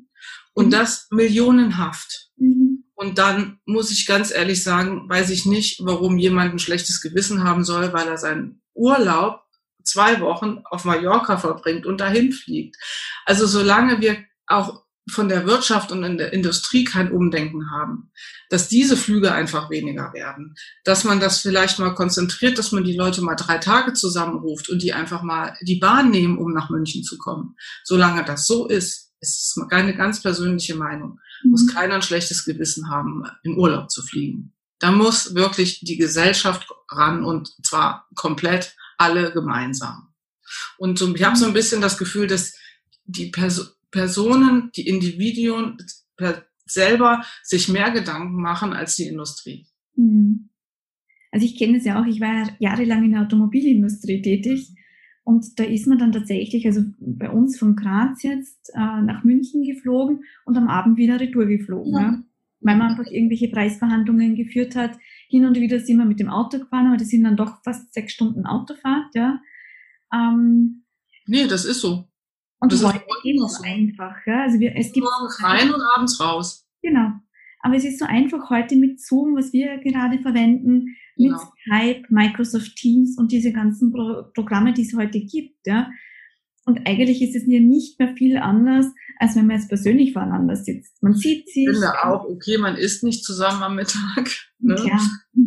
Und 0.52 0.66
mhm. 0.66 0.71
das 0.71 1.07
millionenhaft. 1.11 2.30
Mhm. 2.37 2.85
Und 2.95 3.19
dann 3.19 3.59
muss 3.64 3.90
ich 3.90 4.07
ganz 4.07 4.30
ehrlich 4.30 4.62
sagen, 4.62 5.09
weiß 5.09 5.30
ich 5.30 5.47
nicht, 5.47 5.80
warum 5.83 6.19
jemand 6.19 6.52
ein 6.52 6.59
schlechtes 6.59 7.00
Gewissen 7.00 7.45
haben 7.45 7.64
soll, 7.64 7.92
weil 7.92 8.07
er 8.07 8.19
seinen 8.19 8.62
Urlaub 8.75 9.42
zwei 9.85 10.21
Wochen 10.21 10.62
auf 10.64 10.85
Mallorca 10.85 11.38
verbringt 11.38 11.87
und 11.87 12.00
dahin 12.00 12.33
fliegt. 12.33 12.76
Also 13.25 13.47
solange 13.47 14.00
wir 14.00 14.19
auch 14.47 14.83
von 15.09 15.28
der 15.28 15.47
Wirtschaft 15.47 15.92
und 15.92 16.04
in 16.04 16.19
der 16.19 16.33
Industrie 16.33 16.85
kein 16.85 17.11
Umdenken 17.11 17.71
haben, 17.71 18.12
dass 18.49 18.69
diese 18.69 18.97
Flüge 18.97 19.33
einfach 19.33 19.71
weniger 19.71 20.12
werden, 20.12 20.54
dass 20.85 21.04
man 21.04 21.21
das 21.21 21.40
vielleicht 21.40 21.78
mal 21.78 21.95
konzentriert, 21.95 22.59
dass 22.59 22.73
man 22.73 22.85
die 22.85 22.97
Leute 22.97 23.23
mal 23.23 23.35
drei 23.35 23.59
Tage 23.59 23.92
zusammenruft 23.92 24.69
und 24.69 24.83
die 24.83 24.92
einfach 24.92 25.23
mal 25.23 25.57
die 25.62 25.76
Bahn 25.76 26.11
nehmen, 26.11 26.38
um 26.38 26.52
nach 26.52 26.71
München 26.71 27.02
zu 27.02 27.19
kommen. 27.19 27.57
Solange 27.85 28.25
das 28.25 28.47
so 28.47 28.69
ist, 28.69 29.09
ist 29.20 29.56
es 29.56 29.68
keine 29.68 29.94
ganz 29.94 30.22
persönliche 30.22 30.74
Meinung, 30.74 31.18
mhm. 31.42 31.50
muss 31.50 31.66
keiner 31.66 31.96
ein 31.96 32.02
schlechtes 32.02 32.44
Gewissen 32.44 32.90
haben, 32.90 33.24
in 33.42 33.56
Urlaub 33.56 33.90
zu 33.90 34.02
fliegen. 34.02 34.52
Da 34.78 34.90
muss 34.90 35.34
wirklich 35.34 35.80
die 35.80 35.98
Gesellschaft 35.98 36.66
ran 36.88 37.24
und 37.24 37.54
zwar 37.64 38.08
komplett 38.14 38.74
alle 38.96 39.32
gemeinsam. 39.32 40.08
Und 40.78 40.98
so, 40.98 41.14
ich 41.14 41.22
habe 41.22 41.36
so 41.36 41.46
ein 41.46 41.52
bisschen 41.52 41.80
das 41.80 41.98
Gefühl, 41.98 42.26
dass 42.26 42.54
die 43.04 43.26
Pers 43.26 43.76
Personen, 43.90 44.70
die 44.76 44.86
Individuen 44.86 45.76
selber 46.64 47.24
sich 47.42 47.68
mehr 47.68 47.90
Gedanken 47.90 48.40
machen 48.40 48.72
als 48.72 48.94
die 48.94 49.08
Industrie. 49.08 49.66
Hm. 49.96 50.50
Also 51.32 51.46
ich 51.46 51.58
kenne 51.58 51.78
es 51.78 51.84
ja 51.84 52.00
auch, 52.00 52.06
ich 52.06 52.20
war 52.20 52.56
jahrelang 52.60 53.04
in 53.04 53.12
der 53.12 53.22
Automobilindustrie 53.22 54.22
tätig 54.22 54.72
und 55.24 55.58
da 55.58 55.64
ist 55.64 55.86
man 55.86 55.98
dann 55.98 56.12
tatsächlich, 56.12 56.66
also 56.66 56.82
bei 56.98 57.30
uns 57.30 57.58
von 57.58 57.76
Graz 57.76 58.22
jetzt 58.22 58.70
äh, 58.74 59.02
nach 59.02 59.24
München 59.24 59.62
geflogen 59.62 60.24
und 60.44 60.56
am 60.56 60.68
Abend 60.68 60.96
wieder 60.96 61.20
retour 61.20 61.46
geflogen. 61.46 61.92
Ja. 61.92 62.00
Ja 62.00 62.22
weil 62.60 62.76
man 62.76 62.90
einfach 62.90 63.10
irgendwelche 63.10 63.48
Preisverhandlungen 63.48 64.36
geführt 64.36 64.76
hat. 64.76 64.92
Hin 65.28 65.46
und 65.46 65.56
wieder 65.56 65.80
sind 65.80 65.98
wir 65.98 66.04
mit 66.04 66.20
dem 66.20 66.28
Auto 66.28 66.58
gefahren, 66.58 66.88
aber 66.88 66.96
das 66.96 67.08
sind 67.08 67.24
dann 67.24 67.36
doch 67.36 67.62
fast 67.62 67.92
sechs 67.92 68.12
Stunden 68.12 68.46
Autofahrt, 68.46 69.14
ja. 69.14 69.40
Ähm, 70.12 70.84
nee, 71.26 71.46
das 71.46 71.64
ist 71.64 71.80
so. 71.80 72.08
Und 72.58 72.72
das 72.72 72.84
heute 72.84 73.00
geht 73.22 73.40
es 73.40 73.54
so. 73.54 73.64
einfach, 73.64 74.14
ja. 74.26 74.42
Also 74.42 74.60
wir, 74.60 74.76
es 74.76 74.92
gibt 74.92 75.06
morgens 75.06 75.42
rein 75.42 75.72
und 75.72 75.80
abends 75.96 76.20
raus. 76.20 76.66
Genau. 76.82 77.12
Aber 77.62 77.76
es 77.76 77.84
ist 77.84 77.98
so 77.98 78.06
einfach 78.06 78.50
heute 78.50 78.76
mit 78.76 79.00
Zoom, 79.00 79.36
was 79.36 79.52
wir 79.52 79.78
gerade 79.78 80.18
verwenden, 80.18 80.96
mit 81.20 81.32
genau. 81.32 81.52
Skype, 81.62 82.02
Microsoft 82.08 82.76
Teams 82.76 83.16
und 83.18 83.32
diese 83.32 83.52
ganzen 83.52 83.92
Pro 83.92 84.24
Programme, 84.34 84.72
die 84.72 84.82
es 84.82 84.96
heute 84.96 85.20
gibt, 85.20 85.66
ja. 85.66 85.90
Und 86.66 86.86
eigentlich 86.86 87.22
ist 87.22 87.34
es 87.34 87.44
ja 87.46 87.58
nicht 87.58 87.98
mehr 87.98 88.14
viel 88.16 88.36
anders, 88.36 88.86
als 89.18 89.34
wenn 89.34 89.46
man 89.46 89.56
jetzt 89.56 89.68
persönlich 89.68 90.12
voneinander 90.12 90.56
sitzt. 90.56 91.02
Man 91.02 91.14
sieht 91.14 91.48
sich. 91.48 91.66
Ich 91.66 91.70
finde 91.70 92.04
auch, 92.04 92.24
okay, 92.24 92.58
man 92.58 92.76
isst 92.76 93.02
nicht 93.02 93.24
zusammen 93.24 93.62
am 93.62 93.76
Mittag. 93.76 94.30
Ne? 94.62 94.76
Ja. 94.86 95.00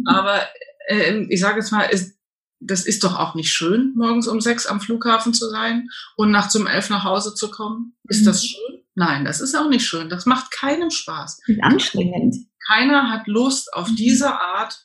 Aber 0.06 0.42
äh, 0.88 1.27
ich 1.30 1.39
sage 1.39 1.60
jetzt 1.60 1.72
mal, 1.72 1.84
ist, 1.84 2.18
das 2.60 2.84
ist 2.84 3.03
doch 3.03 3.20
auch 3.20 3.36
nicht 3.36 3.51
schön, 3.51 3.94
morgens 3.96 4.27
um 4.27 4.42
sechs 4.42 4.65
am 4.65 4.82
Flughafen 4.82 5.36
zu 5.36 5.48
sein 5.51 5.88
und 6.18 6.32
nachts 6.32 6.56
um 6.56 6.65
elf 6.65 6.89
nach 6.89 7.03
Hause 7.03 7.36
zu 7.36 7.51
kommen. 7.51 7.96
Ist 8.08 8.22
mhm. 8.22 8.25
das 8.25 8.44
schön? 8.44 8.82
Nein, 8.96 9.24
das 9.24 9.39
ist 9.39 9.56
auch 9.56 9.70
nicht 9.70 9.86
schön. 9.86 10.10
Das 10.10 10.25
macht 10.25 10.50
keinen 10.50 10.89
Spaß. 10.89 11.42
Ist 11.46 11.63
anstrengend. 11.63 12.38
Keiner 12.68 13.12
hat 13.12 13.27
Lust 13.27 13.72
auf 13.74 13.89
mhm. 13.92 13.98
diese 13.98 14.34
Art 14.39 14.84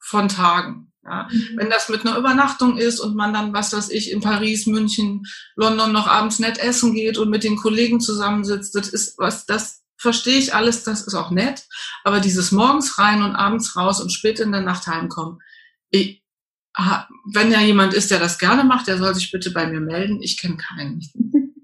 von 0.00 0.28
Tagen. 0.28 0.92
Ja, 1.04 1.28
mhm. 1.30 1.56
wenn 1.56 1.70
das 1.70 1.88
mit 1.88 2.04
einer 2.04 2.18
Übernachtung 2.18 2.76
ist 2.76 3.00
und 3.00 3.16
man 3.16 3.32
dann, 3.32 3.52
was 3.52 3.72
weiß 3.72 3.90
ich, 3.90 4.10
in 4.10 4.20
Paris, 4.20 4.66
München, 4.66 5.24
London 5.56 5.92
noch 5.92 6.06
abends 6.06 6.38
nett 6.38 6.58
essen 6.58 6.94
geht 6.94 7.16
und 7.16 7.30
mit 7.30 7.44
den 7.44 7.56
Kollegen 7.56 8.00
zusammensitzt, 8.00 8.74
das 8.74 8.88
ist 8.88 9.16
was, 9.18 9.46
das 9.46 9.82
verstehe 9.96 10.38
ich 10.38 10.54
alles, 10.54 10.84
das 10.84 11.06
ist 11.06 11.14
auch 11.14 11.30
nett. 11.30 11.64
Aber 12.04 12.20
dieses 12.20 12.52
morgens 12.52 12.98
rein 12.98 13.22
und 13.22 13.36
abends 13.36 13.76
raus 13.76 14.00
und 14.00 14.12
spät 14.12 14.40
in 14.40 14.52
der 14.52 14.60
Nacht 14.60 14.86
heimkommen, 14.86 15.38
ich, 15.90 16.22
wenn 17.32 17.50
ja 17.50 17.60
jemand 17.60 17.94
ist, 17.94 18.10
der 18.10 18.20
das 18.20 18.38
gerne 18.38 18.64
macht, 18.64 18.86
der 18.86 18.98
soll 18.98 19.14
sich 19.14 19.30
bitte 19.32 19.50
bei 19.50 19.66
mir 19.66 19.80
melden. 19.80 20.22
Ich 20.22 20.38
kenne 20.40 20.56
keinen. 20.56 21.00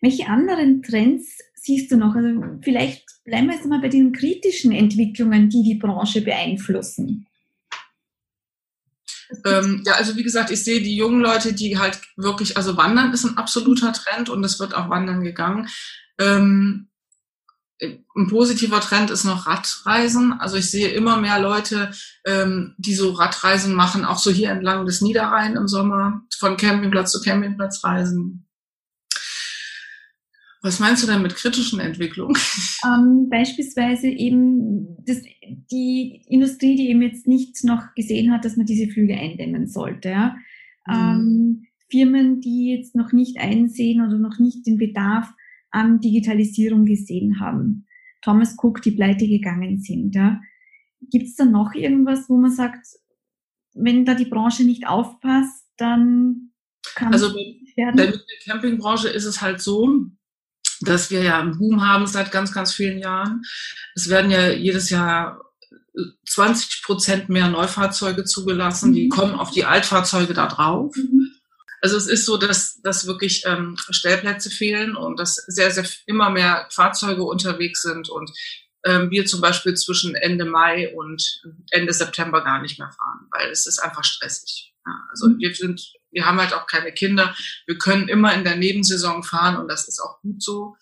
Welche 0.00 0.26
anderen 0.26 0.82
Trends 0.82 1.38
siehst 1.64 1.90
du 1.90 1.96
noch? 1.96 2.14
Also 2.14 2.28
vielleicht 2.62 3.04
bleiben 3.24 3.48
wir 3.48 3.54
jetzt 3.54 3.66
mal 3.66 3.80
bei 3.80 3.88
den 3.88 4.12
kritischen 4.12 4.72
Entwicklungen, 4.72 5.48
die 5.48 5.62
die 5.62 5.76
Branche 5.76 6.20
beeinflussen. 6.20 7.26
Ähm, 9.44 9.82
ja, 9.86 9.94
also 9.94 10.16
wie 10.16 10.22
gesagt, 10.22 10.50
ich 10.50 10.62
sehe 10.62 10.82
die 10.82 10.96
jungen 10.96 11.20
Leute, 11.20 11.54
die 11.54 11.78
halt 11.78 12.00
wirklich, 12.16 12.56
also 12.56 12.76
Wandern 12.76 13.12
ist 13.12 13.24
ein 13.24 13.36
absoluter 13.36 13.92
Trend 13.92 14.28
und 14.28 14.44
es 14.44 14.60
wird 14.60 14.74
auch 14.74 14.90
Wandern 14.90 15.24
gegangen. 15.24 15.68
Ähm, 16.18 16.88
ein 17.80 18.28
positiver 18.28 18.80
Trend 18.80 19.10
ist 19.10 19.24
noch 19.24 19.46
Radreisen. 19.46 20.34
Also 20.34 20.56
ich 20.56 20.70
sehe 20.70 20.88
immer 20.88 21.16
mehr 21.16 21.40
Leute, 21.40 21.90
ähm, 22.24 22.74
die 22.78 22.94
so 22.94 23.12
Radreisen 23.12 23.74
machen, 23.74 24.04
auch 24.04 24.18
so 24.18 24.30
hier 24.30 24.50
entlang 24.50 24.86
des 24.86 25.00
Niederrhein 25.00 25.56
im 25.56 25.66
Sommer, 25.66 26.22
von 26.38 26.56
Campingplatz 26.56 27.10
zu 27.10 27.20
Campingplatz 27.20 27.82
reisen. 27.82 28.46
Was 30.64 30.80
meinst 30.80 31.02
du 31.02 31.06
denn 31.06 31.20
mit 31.20 31.36
kritischen 31.36 31.78
Entwicklungen? 31.78 32.36
Ähm, 32.86 33.30
beispielsweise 33.30 34.08
eben 34.08 35.02
das, 35.06 35.22
die 35.70 36.22
Industrie, 36.26 36.76
die 36.76 36.90
eben 36.90 37.00
jetzt 37.00 37.26
nicht 37.26 37.64
noch 37.64 37.94
gesehen 37.94 38.30
hat, 38.30 38.44
dass 38.44 38.58
man 38.58 38.66
diese 38.66 38.92
Flüge 38.92 39.16
eindämmen 39.16 39.66
sollte. 39.68 40.10
Ja? 40.10 40.36
Mhm. 40.86 40.92
Ähm, 40.92 41.66
Firmen, 41.90 42.42
die 42.42 42.74
jetzt 42.76 42.94
noch 42.94 43.12
nicht 43.12 43.38
einsehen 43.38 44.04
oder 44.06 44.18
noch 44.18 44.38
nicht 44.38 44.66
den 44.66 44.76
Bedarf 44.76 45.32
an 45.70 46.00
Digitalisierung 46.00 46.84
gesehen 46.84 47.40
haben. 47.40 47.86
Thomas 48.20 48.54
Cook, 48.62 48.82
die 48.82 48.90
pleite 48.90 49.26
gegangen 49.26 49.80
sind. 49.80 50.14
Ja? 50.14 50.42
Gibt 51.10 51.28
es 51.28 51.36
da 51.36 51.46
noch 51.46 51.72
irgendwas, 51.72 52.28
wo 52.28 52.36
man 52.36 52.50
sagt, 52.50 52.86
wenn 53.72 54.04
da 54.04 54.14
die 54.14 54.26
Branche 54.26 54.64
nicht 54.64 54.86
aufpasst, 54.86 55.66
dann 55.78 56.50
kann 56.94 57.14
also? 57.14 57.28
Also 57.28 57.38
bei 57.76 57.92
der 57.94 58.20
Campingbranche 58.44 59.08
ist 59.08 59.24
es 59.24 59.40
halt 59.40 59.62
so, 59.62 60.10
dass 60.80 61.10
wir 61.10 61.22
ja 61.22 61.38
einen 61.38 61.58
Boom 61.58 61.86
haben 61.86 62.06
seit 62.06 62.32
ganz, 62.32 62.52
ganz 62.52 62.72
vielen 62.72 62.98
Jahren. 62.98 63.42
Es 63.94 64.08
werden 64.08 64.30
ja 64.30 64.50
jedes 64.50 64.90
Jahr 64.90 65.40
20 66.26 66.82
Prozent 66.82 67.28
mehr 67.28 67.48
Neufahrzeuge 67.48 68.24
zugelassen, 68.24 68.92
die 68.92 69.06
mhm. 69.06 69.10
kommen 69.10 69.34
auf 69.34 69.50
die 69.50 69.64
Altfahrzeuge 69.64 70.34
da 70.34 70.46
drauf. 70.46 70.94
Mhm. 70.96 71.30
Also 71.80 71.96
es 71.96 72.06
ist 72.06 72.24
so, 72.24 72.36
dass, 72.38 72.80
dass 72.80 73.06
wirklich 73.06 73.44
ähm, 73.46 73.76
Stellplätze 73.90 74.50
fehlen 74.50 74.96
und 74.96 75.20
dass 75.20 75.34
sehr, 75.34 75.70
sehr 75.70 75.84
immer 76.06 76.30
mehr 76.30 76.66
Fahrzeuge 76.70 77.22
unterwegs 77.24 77.82
sind 77.82 78.08
und 78.08 78.30
ähm, 78.84 79.10
wir 79.10 79.26
zum 79.26 79.40
Beispiel 79.40 79.74
zwischen 79.74 80.14
Ende 80.14 80.44
Mai 80.44 80.94
und 80.94 81.42
Ende 81.70 81.92
September 81.92 82.42
gar 82.42 82.60
nicht 82.62 82.78
mehr 82.78 82.90
fahren, 82.90 83.28
weil 83.30 83.50
es 83.50 83.66
ist 83.66 83.80
einfach 83.80 84.04
stressig. 84.04 84.73
Ja, 84.86 84.92
also 85.10 85.28
wir 85.38 85.54
sind, 85.54 85.92
wir 86.10 86.26
haben 86.26 86.40
halt 86.40 86.52
auch 86.52 86.66
keine 86.66 86.92
Kinder. 86.92 87.34
Wir 87.66 87.78
können 87.78 88.08
immer 88.08 88.34
in 88.34 88.44
der 88.44 88.56
Nebensaison 88.56 89.22
fahren 89.22 89.56
und 89.56 89.68
das 89.68 89.88
ist 89.88 90.00
auch 90.00 90.20
gut 90.20 90.42
so. 90.42 90.76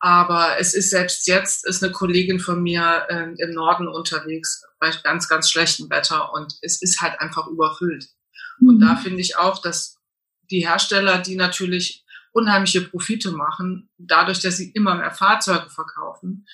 Aber 0.00 0.58
es 0.58 0.74
ist 0.74 0.90
selbst 0.90 1.26
jetzt 1.26 1.66
ist 1.66 1.82
eine 1.82 1.92
Kollegin 1.92 2.38
von 2.38 2.62
mir 2.62 3.06
äh, 3.08 3.34
im 3.38 3.54
Norden 3.54 3.88
unterwegs 3.88 4.62
bei 4.78 4.90
ganz, 5.02 5.28
ganz 5.28 5.50
schlechtem 5.50 5.88
Wetter 5.88 6.32
und 6.34 6.54
es 6.60 6.82
ist 6.82 7.00
halt 7.00 7.18
einfach 7.20 7.46
überfüllt. 7.46 8.08
Mhm. 8.58 8.68
Und 8.68 8.80
da 8.80 8.96
finde 8.96 9.20
ich 9.20 9.36
auch, 9.36 9.62
dass 9.62 9.98
die 10.50 10.66
Hersteller, 10.66 11.18
die 11.18 11.36
natürlich 11.36 12.04
unheimliche 12.32 12.82
Profite 12.82 13.30
machen, 13.30 13.88
dadurch, 13.96 14.40
dass 14.40 14.56
sie 14.56 14.70
immer 14.72 14.94
mehr 14.96 15.12
Fahrzeuge 15.12 15.70
verkaufen, 15.70 16.46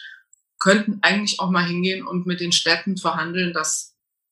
könnten 0.61 0.99
eigentlich 1.03 1.41
auch 1.41 1.51
mal 1.51 1.65
hingehen 1.65 2.07
und 2.07 2.27
mit 2.27 2.41
den 2.41 2.53
Städten 2.53 2.99
verhandeln, 2.99 3.53
dass 3.53 3.90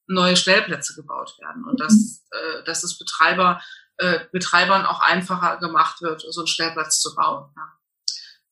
neue 0.09 0.37
Stellplätze 0.37 0.95
gebaut 0.95 1.37
werden 1.38 1.65
und 1.65 1.81
dass, 1.81 1.93
mhm. 1.93 2.61
äh, 2.61 2.65
dass 2.65 2.83
es 2.83 2.99
Betreiber, 2.99 3.62
äh, 3.99 4.21
Betreibern 4.33 4.87
auch 4.87 5.00
einfacher 5.00 5.59
gemacht 5.59 6.03
wird, 6.03 6.23
so 6.29 6.41
einen 6.41 6.49
Stellplatz 6.49 7.00
zu 7.00 7.15
bauen. 7.15 7.50
Ja. 7.57 7.73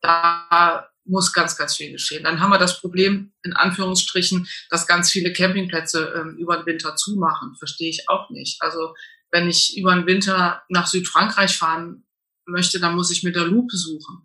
Da 0.01 0.89
muss 1.05 1.33
ganz, 1.33 1.57
ganz 1.57 1.77
viel 1.77 1.93
geschehen. 1.93 2.25
Dann 2.25 2.41
haben 2.41 2.51
wir 2.51 2.59
das 2.59 2.81
Problem, 2.81 3.33
in 3.43 3.55
Anführungsstrichen, 3.55 4.49
dass 4.71 4.87
ganz 4.87 5.11
viele 5.11 5.33
Campingplätze 5.33 6.15
ähm, 6.17 6.37
über 6.37 6.57
den 6.57 6.67
Winter 6.67 6.97
zumachen. 6.97 7.55
Verstehe 7.57 7.91
ich 7.91 8.09
auch 8.09 8.31
nicht. 8.31 8.61
Also 8.61 8.95
wenn 9.31 9.49
ich 9.49 9.77
über 9.77 9.95
den 9.95 10.07
Winter 10.07 10.63
nach 10.69 10.87
Südfrankreich 10.87 11.57
fahren 11.57 12.05
möchte, 12.45 12.81
dann 12.81 12.95
muss 12.95 13.11
ich 13.11 13.23
mit 13.23 13.37
der 13.37 13.45
Lupe 13.45 13.77
suchen. 13.77 14.23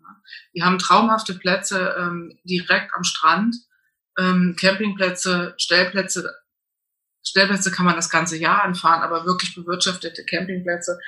Die 0.54 0.62
haben 0.62 0.78
traumhafte 0.78 1.34
Plätze 1.34 1.94
ähm, 1.98 2.38
direkt 2.44 2.92
am 2.94 3.04
Strand, 3.04 3.56
ähm, 4.18 4.56
Campingplätze, 4.58 5.54
Stellplätze. 5.56 6.30
Stellplätze 7.24 7.70
kann 7.70 7.86
man 7.86 7.96
das 7.96 8.10
ganze 8.10 8.36
Jahr 8.36 8.62
anfahren, 8.62 9.02
aber 9.02 9.24
wirklich 9.24 9.54
bewirtschaftete 9.54 10.24
Campingplätze, 10.24 10.98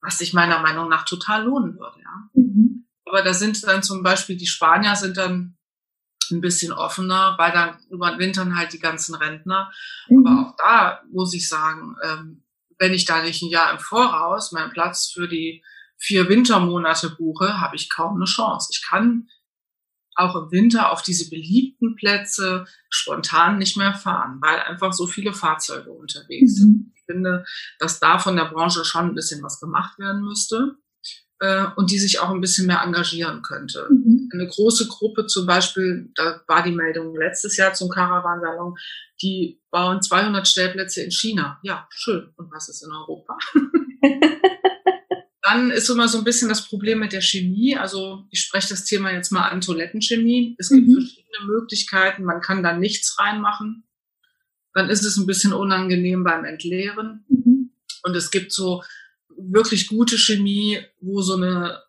was 0.00 0.18
sich 0.18 0.32
meiner 0.32 0.60
Meinung 0.60 0.88
nach 0.88 1.04
total 1.04 1.44
lohnen 1.44 1.78
würde. 1.78 2.00
Ja. 2.00 2.28
Mhm. 2.34 2.86
Aber 3.04 3.22
da 3.22 3.34
sind 3.34 3.62
dann 3.66 3.82
zum 3.82 4.02
Beispiel 4.02 4.36
die 4.36 4.46
Spanier 4.46 4.96
sind 4.96 5.16
dann 5.16 5.56
ein 6.30 6.40
bisschen 6.40 6.72
offener, 6.72 7.34
weil 7.38 7.52
dann 7.52 7.78
überwintern 7.90 8.56
halt 8.56 8.72
die 8.72 8.78
ganzen 8.78 9.14
Rentner. 9.14 9.70
Mhm. 10.08 10.26
Aber 10.26 10.48
auch 10.48 10.56
da 10.56 11.02
muss 11.10 11.34
ich 11.34 11.48
sagen, 11.48 11.96
ähm, 12.02 12.44
wenn 12.78 12.92
ich 12.92 13.04
da 13.04 13.22
nicht 13.22 13.42
ein 13.42 13.48
Jahr 13.48 13.72
im 13.72 13.78
Voraus 13.78 14.52
meinen 14.52 14.72
Platz 14.72 15.10
für 15.12 15.28
die 15.28 15.62
vier 15.98 16.28
Wintermonate 16.28 17.10
buche, 17.10 17.60
habe 17.60 17.76
ich 17.76 17.88
kaum 17.88 18.16
eine 18.16 18.24
Chance. 18.24 18.70
Ich 18.72 18.82
kann 18.84 19.28
auch 20.14 20.36
im 20.36 20.50
Winter 20.50 20.92
auf 20.92 21.02
diese 21.02 21.28
beliebten 21.30 21.96
Plätze 21.96 22.66
spontan 22.90 23.58
nicht 23.58 23.76
mehr 23.76 23.94
fahren, 23.94 24.38
weil 24.40 24.58
einfach 24.60 24.92
so 24.92 25.06
viele 25.06 25.32
Fahrzeuge 25.32 25.90
unterwegs 25.90 26.56
sind. 26.56 26.68
Mhm. 26.68 26.92
Ich 26.94 27.02
finde, 27.04 27.44
dass 27.78 28.00
da 28.00 28.18
von 28.18 28.36
der 28.36 28.46
Branche 28.46 28.84
schon 28.84 29.06
ein 29.06 29.14
bisschen 29.14 29.42
was 29.42 29.60
gemacht 29.60 29.98
werden 29.98 30.22
müsste 30.22 30.76
äh, 31.40 31.66
und 31.76 31.90
die 31.90 31.98
sich 31.98 32.20
auch 32.20 32.30
ein 32.30 32.40
bisschen 32.40 32.66
mehr 32.66 32.82
engagieren 32.82 33.42
könnte. 33.42 33.88
Mhm. 33.90 34.28
Eine 34.32 34.46
große 34.46 34.86
Gruppe 34.88 35.26
zum 35.26 35.46
Beispiel, 35.46 36.10
da 36.14 36.40
war 36.46 36.62
die 36.62 36.72
Meldung 36.72 37.14
letztes 37.16 37.56
Jahr 37.56 37.74
zum 37.74 37.88
Caravansalon, 37.88 38.76
die 39.20 39.60
bauen 39.70 40.00
200 40.00 40.46
Stellplätze 40.46 41.02
in 41.02 41.10
China. 41.10 41.58
Ja, 41.62 41.86
schön. 41.90 42.32
Und 42.36 42.50
was 42.52 42.68
ist 42.68 42.82
in 42.82 42.92
Europa? 42.92 43.36
Dann 45.42 45.72
ist 45.72 45.90
immer 45.90 46.06
so 46.08 46.18
ein 46.18 46.24
bisschen 46.24 46.48
das 46.48 46.68
Problem 46.68 47.00
mit 47.00 47.12
der 47.12 47.20
Chemie. 47.20 47.76
Also 47.76 48.24
ich 48.30 48.40
spreche 48.40 48.68
das 48.68 48.84
Thema 48.84 49.12
jetzt 49.12 49.32
mal 49.32 49.48
an 49.48 49.60
Toilettenchemie. 49.60 50.54
Es 50.58 50.68
gibt 50.68 50.86
mhm. 50.86 50.94
verschiedene 50.94 51.46
Möglichkeiten. 51.46 52.24
Man 52.24 52.40
kann 52.40 52.62
da 52.62 52.76
nichts 52.76 53.18
reinmachen. 53.18 53.84
Dann 54.72 54.88
ist 54.88 55.04
es 55.04 55.16
ein 55.16 55.26
bisschen 55.26 55.52
unangenehm 55.52 56.22
beim 56.22 56.44
Entleeren. 56.44 57.24
Mhm. 57.28 57.72
Und 58.04 58.16
es 58.16 58.30
gibt 58.30 58.52
so 58.52 58.82
wirklich 59.36 59.88
gute 59.88 60.16
Chemie, 60.16 60.80
wo 61.00 61.22
so 61.22 61.34
eine 61.34 61.82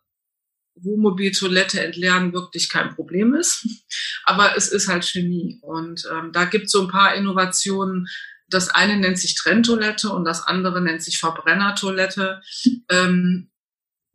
Wohnmobil-Toilette 0.76 1.80
entleeren 1.80 2.32
wirklich 2.32 2.68
kein 2.68 2.94
Problem 2.94 3.34
ist. 3.34 3.66
Aber 4.24 4.56
es 4.56 4.68
ist 4.68 4.88
halt 4.88 5.04
Chemie. 5.04 5.58
Und 5.62 6.04
ähm, 6.12 6.32
da 6.32 6.44
gibt 6.44 6.66
es 6.66 6.72
so 6.72 6.82
ein 6.82 6.88
paar 6.88 7.14
Innovationen, 7.14 8.08
das 8.48 8.68
eine 8.68 8.96
nennt 8.96 9.18
sich 9.18 9.34
Trenntoilette 9.34 10.10
und 10.10 10.24
das 10.24 10.46
andere 10.46 10.80
nennt 10.80 11.02
sich 11.02 11.18
Verbrennertoilette. 11.18 12.42
Ähm, 12.90 13.50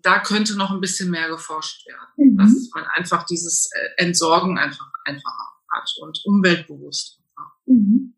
da 0.02 0.20
könnte 0.20 0.56
noch 0.56 0.72
ein 0.72 0.80
bisschen 0.80 1.10
mehr 1.10 1.28
geforscht 1.28 1.86
werden, 1.88 2.34
mhm. 2.34 2.38
dass 2.38 2.70
man 2.74 2.86
einfach 2.94 3.26
dieses 3.26 3.70
äh, 3.74 4.04
Entsorgen 4.04 4.58
einfach 4.58 4.90
einfacher 5.06 5.50
hat 5.72 5.90
und 6.02 6.22
umweltbewusst. 6.26 7.20
Mhm. 7.66 8.14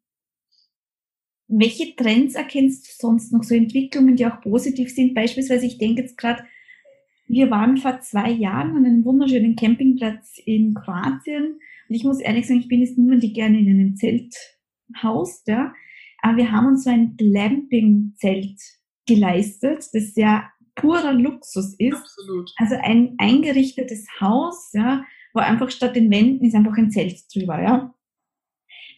Welche 1.48 1.96
Trends 1.96 2.36
erkennst 2.36 2.88
du 2.88 2.92
sonst 2.98 3.32
noch 3.32 3.44
so 3.44 3.56
Entwicklungen, 3.56 4.16
die 4.16 4.26
auch 4.26 4.42
positiv 4.42 4.94
sind? 4.94 5.14
Beispielsweise, 5.14 5.66
ich 5.66 5.78
denke 5.78 6.02
jetzt 6.02 6.18
gerade, 6.18 6.44
wir 7.28 7.50
waren 7.50 7.78
vor 7.78 8.02
zwei 8.02 8.30
Jahren 8.30 8.76
an 8.76 8.86
einem 8.86 9.06
wunderschönen 9.06 9.56
Campingplatz 9.56 10.38
in 10.46 10.74
Kroatien 10.74 11.60
und 11.90 11.96
ich 11.96 12.04
muss 12.04 12.20
ehrlich 12.20 12.48
sagen, 12.48 12.60
ich 12.60 12.68
bin 12.68 12.82
jetzt 12.82 12.98
niemand, 12.98 13.24
die 13.24 13.34
gerne 13.34 13.60
in 13.60 13.70
einem 13.70 13.96
Zelt 13.96 14.36
haust, 15.02 15.48
ja. 15.48 15.74
Aber 16.22 16.38
wir 16.38 16.52
haben 16.52 16.68
uns 16.68 16.84
so 16.84 16.90
ein 16.90 17.16
Glamping-Zelt 17.18 18.60
geleistet, 19.08 19.86
das 19.94 20.16
ja 20.16 20.50
purer 20.76 21.14
Luxus 21.14 21.76
ist. 21.78 21.96
Absolut. 21.96 22.52
Also 22.58 22.76
ein 22.82 23.16
eingerichtetes 23.18 24.08
Haus, 24.20 24.72
ja, 24.74 25.04
wo 25.34 25.40
einfach 25.40 25.70
statt 25.72 25.96
den 25.96 26.12
Wänden 26.12 26.46
ist 26.46 26.56
einfach 26.56 26.78
ein 26.78 26.92
Zelt 26.92 27.24
drüber, 27.34 27.62
ja. 27.62 27.94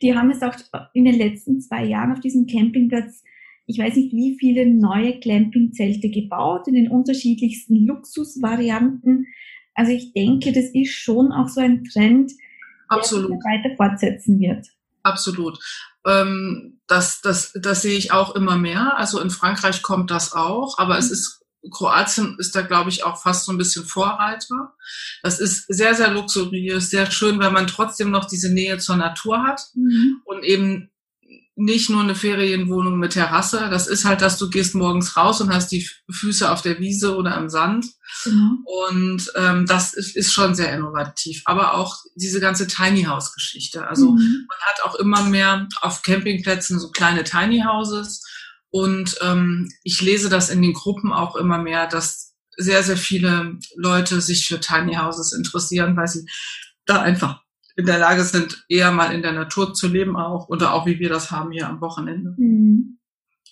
Die 0.02 0.16
haben 0.16 0.32
es 0.32 0.42
auch 0.42 0.56
in 0.94 1.06
den 1.06 1.18
letzten 1.18 1.62
zwei 1.62 1.86
Jahren 1.86 2.12
auf 2.12 2.20
diesem 2.20 2.46
Campingplatz, 2.46 3.24
ich 3.66 3.80
weiß 3.80 3.96
nicht 3.96 4.12
wie 4.12 4.38
viele 4.38 4.70
neue 4.70 5.20
Campingzelte 5.20 6.10
gebaut, 6.10 6.68
in 6.68 6.74
den 6.74 6.90
unterschiedlichsten 6.90 7.86
Luxusvarianten. 7.86 9.28
Also 9.74 9.94
ich 9.94 10.12
denke, 10.14 10.52
das 10.52 10.66
ist 10.74 10.92
schon 10.92 11.32
auch 11.32 11.48
so 11.48 11.62
ein 11.62 11.84
Trend, 11.86 12.32
der 12.92 13.04
sich 13.04 13.16
weiter 13.24 13.76
fortsetzen 13.78 14.40
wird. 14.40 14.68
Absolut. 15.04 15.58
Ähm, 16.06 16.82
das, 16.88 17.22
das, 17.22 17.54
das 17.54 17.82
sehe 17.82 17.98
ich 17.98 18.12
auch 18.12 18.36
immer 18.36 18.58
mehr. 18.58 18.98
Also 18.98 19.20
in 19.20 19.30
Frankreich 19.30 19.82
kommt 19.82 20.12
das 20.12 20.34
auch, 20.34 20.78
aber 20.78 20.98
es 20.98 21.08
mhm. 21.08 21.14
ist 21.14 21.44
Kroatien 21.72 22.36
ist 22.40 22.56
da, 22.56 22.62
glaube 22.62 22.90
ich, 22.90 23.04
auch 23.04 23.22
fast 23.22 23.46
so 23.46 23.52
ein 23.52 23.58
bisschen 23.58 23.86
Vorreiter. 23.86 24.74
Das 25.22 25.40
ist 25.40 25.66
sehr, 25.74 25.96
sehr 25.96 26.12
luxuriös, 26.12 26.90
sehr 26.90 27.10
schön, 27.10 27.40
weil 27.40 27.52
man 27.52 27.68
trotzdem 27.68 28.12
noch 28.12 28.26
diese 28.26 28.54
Nähe 28.54 28.80
zur 28.80 28.98
Natur 28.98 29.44
hat 29.44 29.62
mhm. 29.74 30.22
und 30.26 30.44
eben 30.44 30.92
nicht 31.56 31.90
nur 31.90 32.02
eine 32.02 32.16
Ferienwohnung 32.16 32.98
mit 32.98 33.14
Terrasse. 33.14 33.68
Das 33.70 33.88
ist 33.88 34.06
halt, 34.06 34.22
dass 34.22 34.38
du 34.40 34.50
gehst 34.50 34.74
morgens 34.74 35.16
raus 35.16 35.40
und 35.40 35.54
hast 35.54 35.72
die 35.72 35.88
Füße 36.10 36.50
auf 36.50 36.62
der 36.62 36.80
Wiese 36.80 37.16
oder 37.16 37.38
im 37.38 37.50
Sand. 37.50 37.86
Mhm. 38.26 38.66
Und 38.66 39.32
ähm, 39.36 39.66
das 39.68 39.94
ist, 39.94 40.16
ist 40.16 40.34
schon 40.34 40.56
sehr 40.56 40.74
innovativ. 40.74 41.44
Aber 41.46 41.76
auch 41.76 41.98
diese 42.16 42.40
ganze 42.40 42.68
Tiny 42.68 43.04
House 43.04 43.34
Geschichte. 43.34 43.88
Also 43.88 44.12
mhm. 44.12 44.48
man 44.48 44.58
hat 44.62 44.84
auch 44.84 44.96
immer 44.96 45.24
mehr 45.24 45.68
auf 45.82 46.02
Campingplätzen 46.02 46.80
so 46.80 46.90
kleine 46.90 47.24
Tiny 47.24 47.62
Houses. 47.62 48.24
Und 48.72 49.18
ähm, 49.22 49.72
ich 49.84 50.02
lese 50.02 50.30
das 50.30 50.50
in 50.50 50.62
den 50.64 50.74
Gruppen 50.74 51.14
auch 51.14 51.36
immer 51.36 51.60
mehr, 51.60 51.86
dass 51.86 52.34
sehr, 52.58 52.82
sehr 52.82 52.98
viele 52.98 53.60
Leute 53.76 54.22
sich 54.22 54.48
für 54.48 54.60
Tiny 54.60 54.96
Houses 54.96 55.34
interessieren, 55.34 55.96
weil 55.96 56.08
sie 56.08 56.26
da 56.86 57.02
einfach 57.02 57.43
in 57.76 57.86
der 57.86 57.98
Lage 57.98 58.24
sind, 58.24 58.66
eher 58.70 58.92
mal 58.92 59.14
in 59.14 59.22
der 59.22 59.32
Natur 59.32 59.74
zu 59.74 59.88
leben 59.88 60.16
auch 60.16 60.48
oder 60.50 60.74
auch 60.74 60.86
wie 60.86 61.00
wir 61.00 61.10
das 61.10 61.32
haben 61.32 61.52
hier 61.52 61.68
am 61.68 61.82
Wochenende. 61.82 62.36
Mhm. 62.38 63.00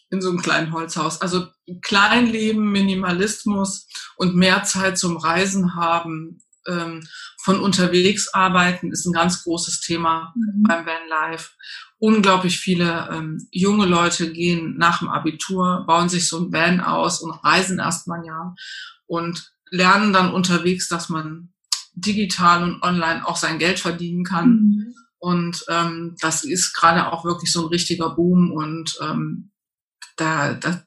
In 0.10 0.22
so 0.22 0.30
einem 0.30 0.42
kleinen 0.42 0.74
Holzhaus. 0.74 1.22
Also 1.22 1.48
Kleinleben, 1.82 2.72
Minimalismus 2.72 3.88
und 4.18 4.36
mehr 4.36 4.64
Zeit 4.64 4.98
zum 4.98 5.18
Reisen 5.18 5.76
haben, 5.76 6.40
ähm, 6.68 7.08
von 7.42 7.60
unterwegs 7.60 8.34
arbeiten 8.34 8.92
ist 8.92 9.06
ein 9.06 9.14
ganz 9.14 9.44
großes 9.44 9.82
Thema 9.82 10.34
mhm. 10.36 10.64
beim 10.64 10.86
Vanlife. 10.86 11.50
Unglaublich 11.98 12.60
viele 12.60 13.10
ähm, 13.12 13.48
junge 13.52 13.86
Leute 13.86 14.32
gehen 14.32 14.78
nach 14.78 15.00
dem 15.00 15.08
Abitur, 15.08 15.86
bauen 15.88 16.10
sich 16.10 16.28
so 16.28 16.40
ein 16.40 16.52
Van 16.52 16.82
aus 16.82 17.22
und 17.22 17.32
reisen 17.44 17.80
erstmal 17.80 18.20
ein 18.20 18.26
Jahr 18.26 18.56
und 19.08 19.54
lernen 19.70 20.14
dann 20.14 20.34
unterwegs, 20.34 20.88
dass 20.88 21.10
man 21.10 21.51
digital 22.02 22.64
und 22.64 22.84
online 22.84 23.28
auch 23.28 23.38
sein 23.38 23.60
Geld 23.60 23.80
verdienen 23.80 24.24
kann. 24.24 24.50
Mhm. 24.50 24.96
Und 25.20 25.66
ähm, 25.70 26.16
das 26.20 26.44
ist 26.44 26.74
gerade 26.74 27.12
auch 27.12 27.26
wirklich 27.26 27.52
so 27.52 27.62
ein 27.62 27.70
richtiger 27.70 28.10
Boom 28.10 28.52
und 28.52 28.98
ähm, 29.02 29.52
da, 30.18 30.56
da 30.56 30.84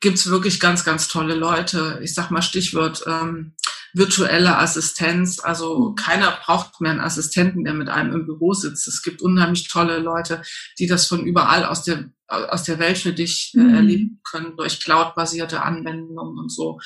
gibt's 0.00 0.28
wirklich 0.28 0.58
ganz, 0.58 0.84
ganz 0.84 1.08
tolle 1.08 1.34
Leute. 1.34 2.00
Ich 2.02 2.14
sag 2.14 2.30
mal 2.30 2.42
Stichwort 2.42 3.04
ähm, 3.06 3.54
virtuelle 3.92 4.58
Assistenz. 4.58 5.38
Also 5.38 5.90
mhm. 5.90 5.94
keiner 5.96 6.38
braucht 6.44 6.80
mehr 6.80 6.92
einen 6.92 7.00
Assistenten, 7.00 7.64
der 7.64 7.74
mit 7.74 7.88
einem 7.88 8.12
im 8.12 8.26
Büro 8.26 8.54
sitzt. 8.54 8.88
Es 8.88 9.02
gibt 9.02 9.22
unheimlich 9.22 9.68
tolle 9.68 9.98
Leute, 9.98 10.42
die 10.78 10.86
das 10.86 11.06
von 11.06 11.24
überall 11.24 11.64
aus 11.64 11.84
der 11.84 12.10
aus 12.32 12.62
der 12.62 12.78
Welt 12.78 12.96
für 12.96 13.12
dich 13.12 13.52
äh, 13.54 13.60
mhm. 13.60 13.74
erleben 13.74 14.20
können 14.24 14.56
durch 14.56 14.80
cloud-basierte 14.80 15.62
Anwendungen 15.62 16.38
und 16.38 16.50
so. 16.50 16.80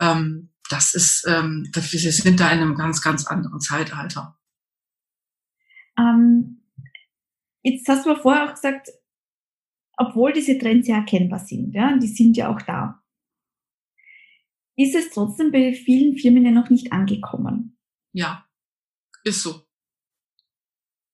Ähm, 0.00 0.53
das 0.70 0.94
ist, 0.94 1.24
ähm, 1.28 1.70
wir 1.74 2.12
sind 2.12 2.40
da 2.40 2.50
in 2.50 2.60
einem 2.60 2.74
ganz, 2.74 3.02
ganz 3.02 3.26
anderen 3.26 3.60
Zeitalter. 3.60 4.38
Ähm, 5.98 6.62
jetzt 7.62 7.88
hast 7.88 8.06
du 8.06 8.16
vorher 8.16 8.48
auch 8.48 8.54
gesagt, 8.54 8.88
obwohl 9.96 10.32
diese 10.32 10.58
Trends 10.58 10.88
ja 10.88 10.96
erkennbar 10.96 11.38
sind, 11.38 11.72
ja, 11.74 11.96
die 11.96 12.08
sind 12.08 12.36
ja 12.36 12.48
auch 12.48 12.60
da, 12.62 13.02
ist 14.76 14.94
es 14.94 15.10
trotzdem 15.10 15.52
bei 15.52 15.72
vielen 15.72 16.16
Firmen 16.16 16.44
ja 16.44 16.50
noch 16.50 16.70
nicht 16.70 16.92
angekommen. 16.92 17.78
Ja, 18.12 18.46
ist 19.22 19.42
so. 19.42 19.64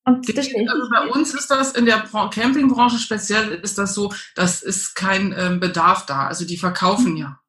Und 0.04 0.26
das 0.36 0.48
also 0.54 0.90
bei 0.90 1.08
uns 1.10 1.34
ist 1.34 1.50
das 1.50 1.72
in 1.72 1.84
der 1.84 2.00
Campingbranche 2.00 2.98
speziell 2.98 3.52
ist 3.52 3.76
das 3.78 3.94
so, 3.94 4.12
das 4.34 4.62
ist 4.62 4.94
kein 4.94 5.34
ähm, 5.36 5.60
Bedarf 5.60 6.06
da. 6.06 6.26
Also 6.26 6.46
die 6.46 6.56
verkaufen 6.56 7.16
ja. 7.16 7.39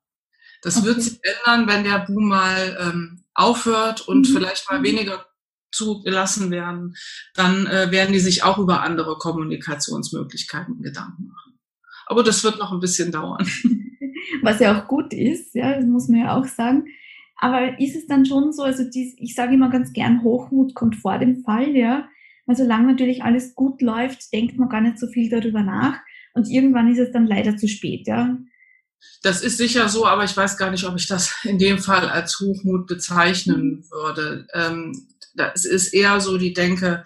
Das 0.62 0.78
okay. 0.78 0.88
wird 0.88 1.02
sich 1.02 1.20
ändern, 1.24 1.68
wenn 1.68 1.84
der 1.84 2.00
Boom 2.00 2.28
mal 2.28 2.78
ähm, 2.80 3.24
aufhört 3.34 4.08
und 4.08 4.30
mhm. 4.30 4.34
vielleicht 4.34 4.70
mal 4.70 4.84
weniger 4.84 5.26
zugelassen 5.72 6.52
werden, 6.52 6.96
dann 7.34 7.66
äh, 7.66 7.92
werden 7.92 8.14
die 8.14 8.20
sich 8.20 8.44
auch 8.44 8.58
über 8.58 8.82
andere 8.82 9.18
Kommunikationsmöglichkeiten 9.18 10.82
Gedanken 10.82 11.28
machen. 11.28 11.60
Aber 12.06 12.24
das 12.24 12.44
wird 12.44 12.60
noch 12.60 12.72
ein 12.72 12.80
bisschen 12.80 13.12
dauern. 13.12 13.48
Was 14.42 14.60
ja 14.60 14.78
auch 14.78 14.88
gut 14.88 15.14
ist, 15.14 15.56
ja, 15.56 15.76
das 15.76 15.86
muss 15.86 16.10
man 16.10 16.20
ja 16.20 16.38
auch 16.38 16.46
sagen. 16.46 16.86
Aber 17.38 17.80
ist 17.80 17.96
es 17.96 18.06
dann 18.06 18.26
schon 18.26 18.52
so, 18.54 18.64
also 18.64 18.84
dies, 18.84 19.16
ich 19.18 19.34
sage 19.34 19.56
immer 19.56 19.70
ganz 19.70 19.94
gern, 19.94 20.22
Hochmut 20.22 20.76
kommt 20.76 20.96
vor 20.96 21.18
dem 21.18 21.44
Fall, 21.44 21.76
ja. 21.76 22.08
Weil 22.46 22.56
solange 22.56 22.88
natürlich 22.88 23.24
alles 23.24 23.56
gut 23.56 23.82
läuft, 23.82 24.32
denkt 24.34 24.58
man 24.58 24.70
gar 24.70 24.82
nicht 24.82 25.00
so 25.00 25.08
viel 25.08 25.30
darüber 25.30 25.64
nach. 25.64 26.00
Und 26.34 26.50
irgendwann 26.50 26.92
ist 26.92 27.00
es 27.00 27.12
dann 27.12 27.26
leider 27.26 27.58
zu 27.58 27.68
spät, 27.68 28.08
ja. 28.08 28.38
Das 29.22 29.42
ist 29.42 29.58
sicher 29.58 29.88
so, 29.90 30.06
aber 30.06 30.24
ich 30.24 30.36
weiß 30.36 30.58
gar 30.58 30.72
nicht, 30.72 30.86
ob 30.86 30.96
ich 30.98 31.08
das 31.08 31.34
in 31.44 31.58
dem 31.58 31.80
Fall 31.80 32.10
als 32.10 32.40
Hochmut 32.40 32.88
bezeichnen 32.88 33.86
würde. 33.90 34.48
Ähm, 34.54 35.08
es 35.54 35.66
ist 35.66 35.94
eher 35.94 36.20
so 36.20 36.38
die 36.38 36.54
Denke, 36.54 37.04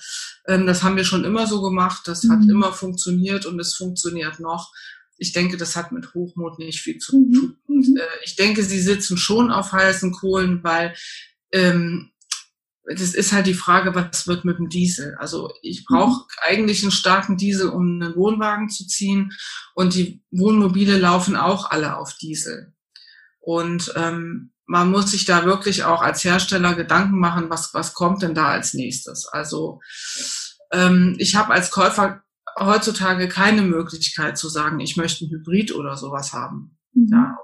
ähm, 0.48 0.66
das 0.66 0.84
haben 0.84 0.98
wir 0.98 1.06
schon 1.06 1.26
immer 1.26 1.46
so 1.48 1.62
gemacht, 1.62 2.08
das 2.08 2.24
mhm. 2.24 2.32
hat 2.32 2.50
immer 2.50 2.74
funktioniert 2.74 3.46
und 3.46 3.60
es 3.60 3.76
funktioniert 3.76 4.40
noch. 4.40 4.72
Ich 5.18 5.32
denke, 5.32 5.58
das 5.58 5.76
hat 5.76 5.92
mit 5.92 6.14
Hochmut 6.14 6.60
nicht 6.60 6.82
viel 6.82 6.98
zu 6.98 7.18
mhm. 7.18 7.34
tun. 7.34 7.58
Mhm. 7.68 7.98
Äh, 7.98 8.26
ich 8.26 8.36
denke, 8.36 8.64
sie 8.64 8.82
sitzen 8.82 9.18
schon 9.18 9.52
auf 9.52 9.72
heißen 9.72 10.12
Kohlen, 10.12 10.64
weil 10.64 10.96
ähm, 11.52 12.12
das 12.88 13.14
ist 13.16 13.32
halt 13.32 13.48
die 13.48 13.54
Frage, 13.54 13.96
was 13.96 14.28
wird 14.28 14.46
mit 14.46 14.60
dem 14.60 14.70
Diesel? 14.70 15.16
Also 15.20 15.52
ich 15.62 15.86
brauche 15.86 16.22
mhm. 16.22 16.26
eigentlich 16.48 16.84
einen 16.84 16.92
starken 16.92 17.38
Diesel, 17.38 17.70
um 17.70 18.02
einen 18.02 18.16
Wohnwagen 18.16 18.70
zu 18.70 18.86
ziehen. 18.86 19.32
Und 19.74 19.96
die 19.96 20.24
Wohnmobile 20.32 20.98
laufen 20.98 21.36
auch 21.36 21.72
alle 21.72 21.98
auf 21.98 22.16
Diesel. 22.18 22.74
Und 23.40 23.94
ähm, 23.96 24.52
man 24.68 24.90
muss 24.90 25.12
sich 25.12 25.26
da 25.26 25.46
wirklich 25.46 25.84
auch 25.84 26.02
als 26.02 26.24
Hersteller 26.24 26.76
Gedanken 26.76 27.20
machen, 27.20 27.50
was, 27.50 27.74
was 27.74 27.94
kommt 27.94 28.22
denn 28.22 28.34
da 28.34 28.50
als 28.50 28.74
nächstes. 28.74 29.28
Also 29.28 29.80
ähm, 30.72 31.16
ich 31.20 31.36
habe 31.36 31.54
als 31.54 31.72
Käufer 31.72 32.24
heutzutage 32.60 33.28
keine 33.28 33.62
Möglichkeit 33.62 34.38
zu 34.38 34.50
sagen, 34.50 34.80
ich 34.80 34.98
möchte 34.98 35.26
ein 35.26 35.30
Hybrid 35.30 35.74
oder 35.76 35.98
sowas 35.98 36.34
haben. 36.34 36.78
Mhm. 36.94 37.08
Ja, 37.12 37.38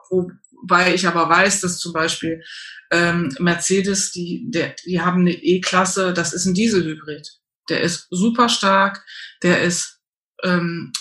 wobei 0.61 0.93
ich 0.93 1.07
aber 1.07 1.29
weiß, 1.29 1.61
dass 1.61 1.79
zum 1.79 1.93
Beispiel 1.93 2.43
ähm, 2.91 3.35
Mercedes, 3.39 4.11
die, 4.11 4.45
der, 4.49 4.75
die 4.85 5.01
haben 5.01 5.21
eine 5.21 5.33
E-Klasse, 5.33 6.13
das 6.13 6.33
ist 6.33 6.45
ein 6.45 6.53
Dieselhybrid. 6.53 7.39
Der 7.69 7.81
ist 7.81 8.07
super 8.09 8.49
stark, 8.49 9.03
der 9.43 9.61
ist 9.61 9.99
ähm, 10.43 10.91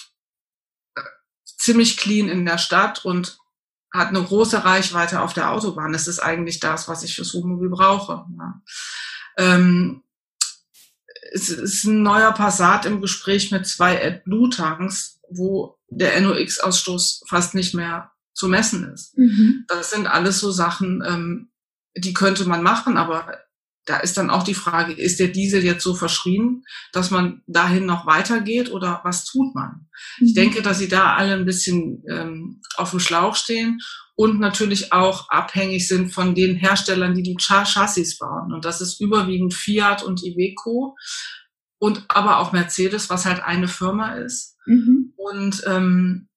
ziemlich 1.44 1.96
clean 1.96 2.28
in 2.28 2.46
der 2.46 2.58
Stadt 2.58 3.04
und 3.04 3.38
hat 3.92 4.08
eine 4.08 4.22
große 4.22 4.64
Reichweite 4.64 5.20
auf 5.20 5.32
der 5.32 5.50
Autobahn. 5.50 5.92
Das 5.92 6.06
ist 6.06 6.20
eigentlich 6.20 6.60
das, 6.60 6.88
was 6.88 7.02
ich 7.02 7.16
fürs 7.16 7.34
Wohnmobil 7.34 7.70
brauche. 7.70 8.24
Ja. 8.38 8.62
Ähm, 9.36 10.04
es 11.32 11.48
ist 11.48 11.84
ein 11.84 12.02
neuer 12.02 12.32
Passat 12.32 12.86
im 12.86 13.00
Gespräch 13.00 13.50
mit 13.50 13.66
zwei 13.66 14.04
AdBlue-Tanks, 14.04 15.20
wo 15.28 15.78
der 15.88 16.20
NOx-Ausstoß 16.20 17.24
fast 17.28 17.54
nicht 17.54 17.74
mehr 17.74 18.12
zu 18.32 18.48
messen 18.48 18.92
ist. 18.92 19.16
Mhm. 19.16 19.64
Das 19.68 19.90
sind 19.90 20.06
alles 20.06 20.40
so 20.40 20.50
Sachen, 20.50 21.02
ähm, 21.06 21.50
die 21.96 22.14
könnte 22.14 22.44
man 22.46 22.62
machen, 22.62 22.96
aber 22.96 23.38
da 23.86 23.96
ist 23.98 24.16
dann 24.16 24.30
auch 24.30 24.42
die 24.42 24.54
Frage, 24.54 24.92
ist 24.92 25.18
der 25.18 25.28
Diesel 25.28 25.64
jetzt 25.64 25.82
so 25.82 25.94
verschrien, 25.94 26.62
dass 26.92 27.10
man 27.10 27.42
dahin 27.46 27.86
noch 27.86 28.06
weitergeht 28.06 28.70
oder 28.70 29.00
was 29.04 29.24
tut 29.24 29.54
man? 29.54 29.88
Mhm. 30.18 30.26
Ich 30.26 30.34
denke, 30.34 30.62
dass 30.62 30.78
sie 30.78 30.88
da 30.88 31.14
alle 31.14 31.34
ein 31.34 31.46
bisschen 31.46 32.04
ähm, 32.08 32.60
auf 32.76 32.90
dem 32.90 33.00
Schlauch 33.00 33.34
stehen 33.34 33.80
und 34.14 34.38
natürlich 34.38 34.92
auch 34.92 35.28
abhängig 35.30 35.88
sind 35.88 36.12
von 36.12 36.34
den 36.34 36.56
Herstellern, 36.56 37.14
die 37.14 37.22
die 37.22 37.36
Chassis 37.38 38.18
bauen. 38.18 38.52
Und 38.52 38.64
das 38.64 38.80
ist 38.80 39.00
überwiegend 39.00 39.54
Fiat 39.54 40.02
und 40.02 40.22
Iveco 40.22 40.96
und 41.78 42.04
aber 42.08 42.38
auch 42.38 42.52
Mercedes, 42.52 43.08
was 43.08 43.24
halt 43.24 43.42
eine 43.42 43.66
Firma 43.66 44.14
ist. 44.14 44.56
Mhm. 44.66 45.14
Und 45.16 45.62
ähm, 45.66 46.28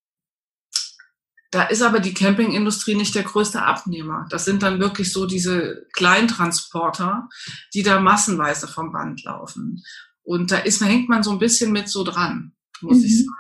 da 1.54 1.64
ist 1.64 1.84
aber 1.84 2.00
die 2.00 2.16
Campingindustrie 2.16 2.96
nicht 2.96 3.14
der 3.14 3.22
größte 3.22 3.62
Abnehmer. 3.62 4.26
Das 4.32 4.44
sind 4.44 4.64
dann 4.64 4.80
wirklich 4.80 5.14
so 5.14 5.28
diese 5.28 5.86
Kleintransporter, 5.94 7.30
die 7.76 7.84
da 7.84 8.00
massenweise 8.00 8.68
vom 8.68 8.92
Band 8.92 9.24
laufen. 9.24 9.84
Und 10.24 10.50
da 10.52 10.58
ist, 10.58 10.84
hängt 10.84 11.10
man 11.10 11.22
so 11.22 11.32
ein 11.32 11.38
bisschen 11.38 11.72
mit 11.72 11.90
so 11.90 12.04
dran, 12.04 12.54
muss 12.82 12.98
mhm. 12.98 13.04
ich 13.04 13.20
sagen. 13.20 13.38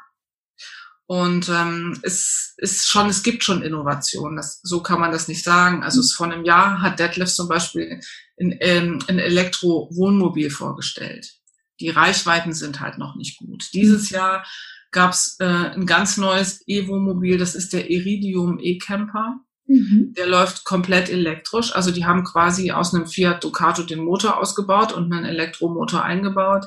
Und 1.08 1.49
ähm, 1.49 1.99
es 2.04 2.54
ist 2.58 2.88
schon, 2.88 3.10
es 3.10 3.23
gibt 3.23 3.43
schon 3.43 3.63
Innovationen. 3.63 4.38
Das, 4.38 4.60
so 4.62 4.84
kann 4.84 4.99
man 4.99 5.12
das 5.12 5.28
nicht 5.28 5.43
sagen. 5.43 5.84
Also 5.84 5.99
es, 5.99 6.13
vor 6.13 6.32
einem 6.32 6.45
Jahr 6.45 6.82
hat 6.82 6.99
Detlef 6.99 7.34
zum 7.34 7.47
Beispiel 7.47 7.99
ein, 8.39 8.56
ähm, 8.62 8.99
ein 9.08 9.17
Elektro-Wohnmobil 9.17 10.52
vorgestellt. 10.52 11.34
Die 11.80 11.89
Reichweiten 11.89 12.54
sind 12.54 12.80
halt 12.80 12.99
noch 12.99 13.15
nicht 13.15 13.39
gut. 13.39 13.69
Dieses 13.73 14.12
mhm. 14.12 14.15
Jahr 14.15 14.45
gab 14.93 15.12
es 15.12 15.36
äh, 15.39 15.45
ein 15.45 15.86
ganz 15.86 16.17
neues 16.17 16.63
Evo-Mobil, 16.67 17.38
das 17.38 17.56
ist 17.56 17.73
der 17.73 17.89
Iridium 17.89 18.60
E-Camper. 18.62 19.39
Mhm. 19.65 20.13
Der 20.17 20.27
läuft 20.27 20.65
komplett 20.65 21.10
elektrisch. 21.10 21.73
Also 21.75 21.91
die 21.91 22.06
haben 22.06 22.23
quasi 22.23 22.71
aus 22.71 22.93
einem 22.93 23.08
Fiat 23.08 23.43
Ducato 23.43 23.84
den 23.84 24.03
Motor 24.03 24.38
ausgebaut 24.38 24.91
und 24.91 25.12
einen 25.12 25.25
Elektromotor 25.25 26.03
eingebaut. 26.03 26.65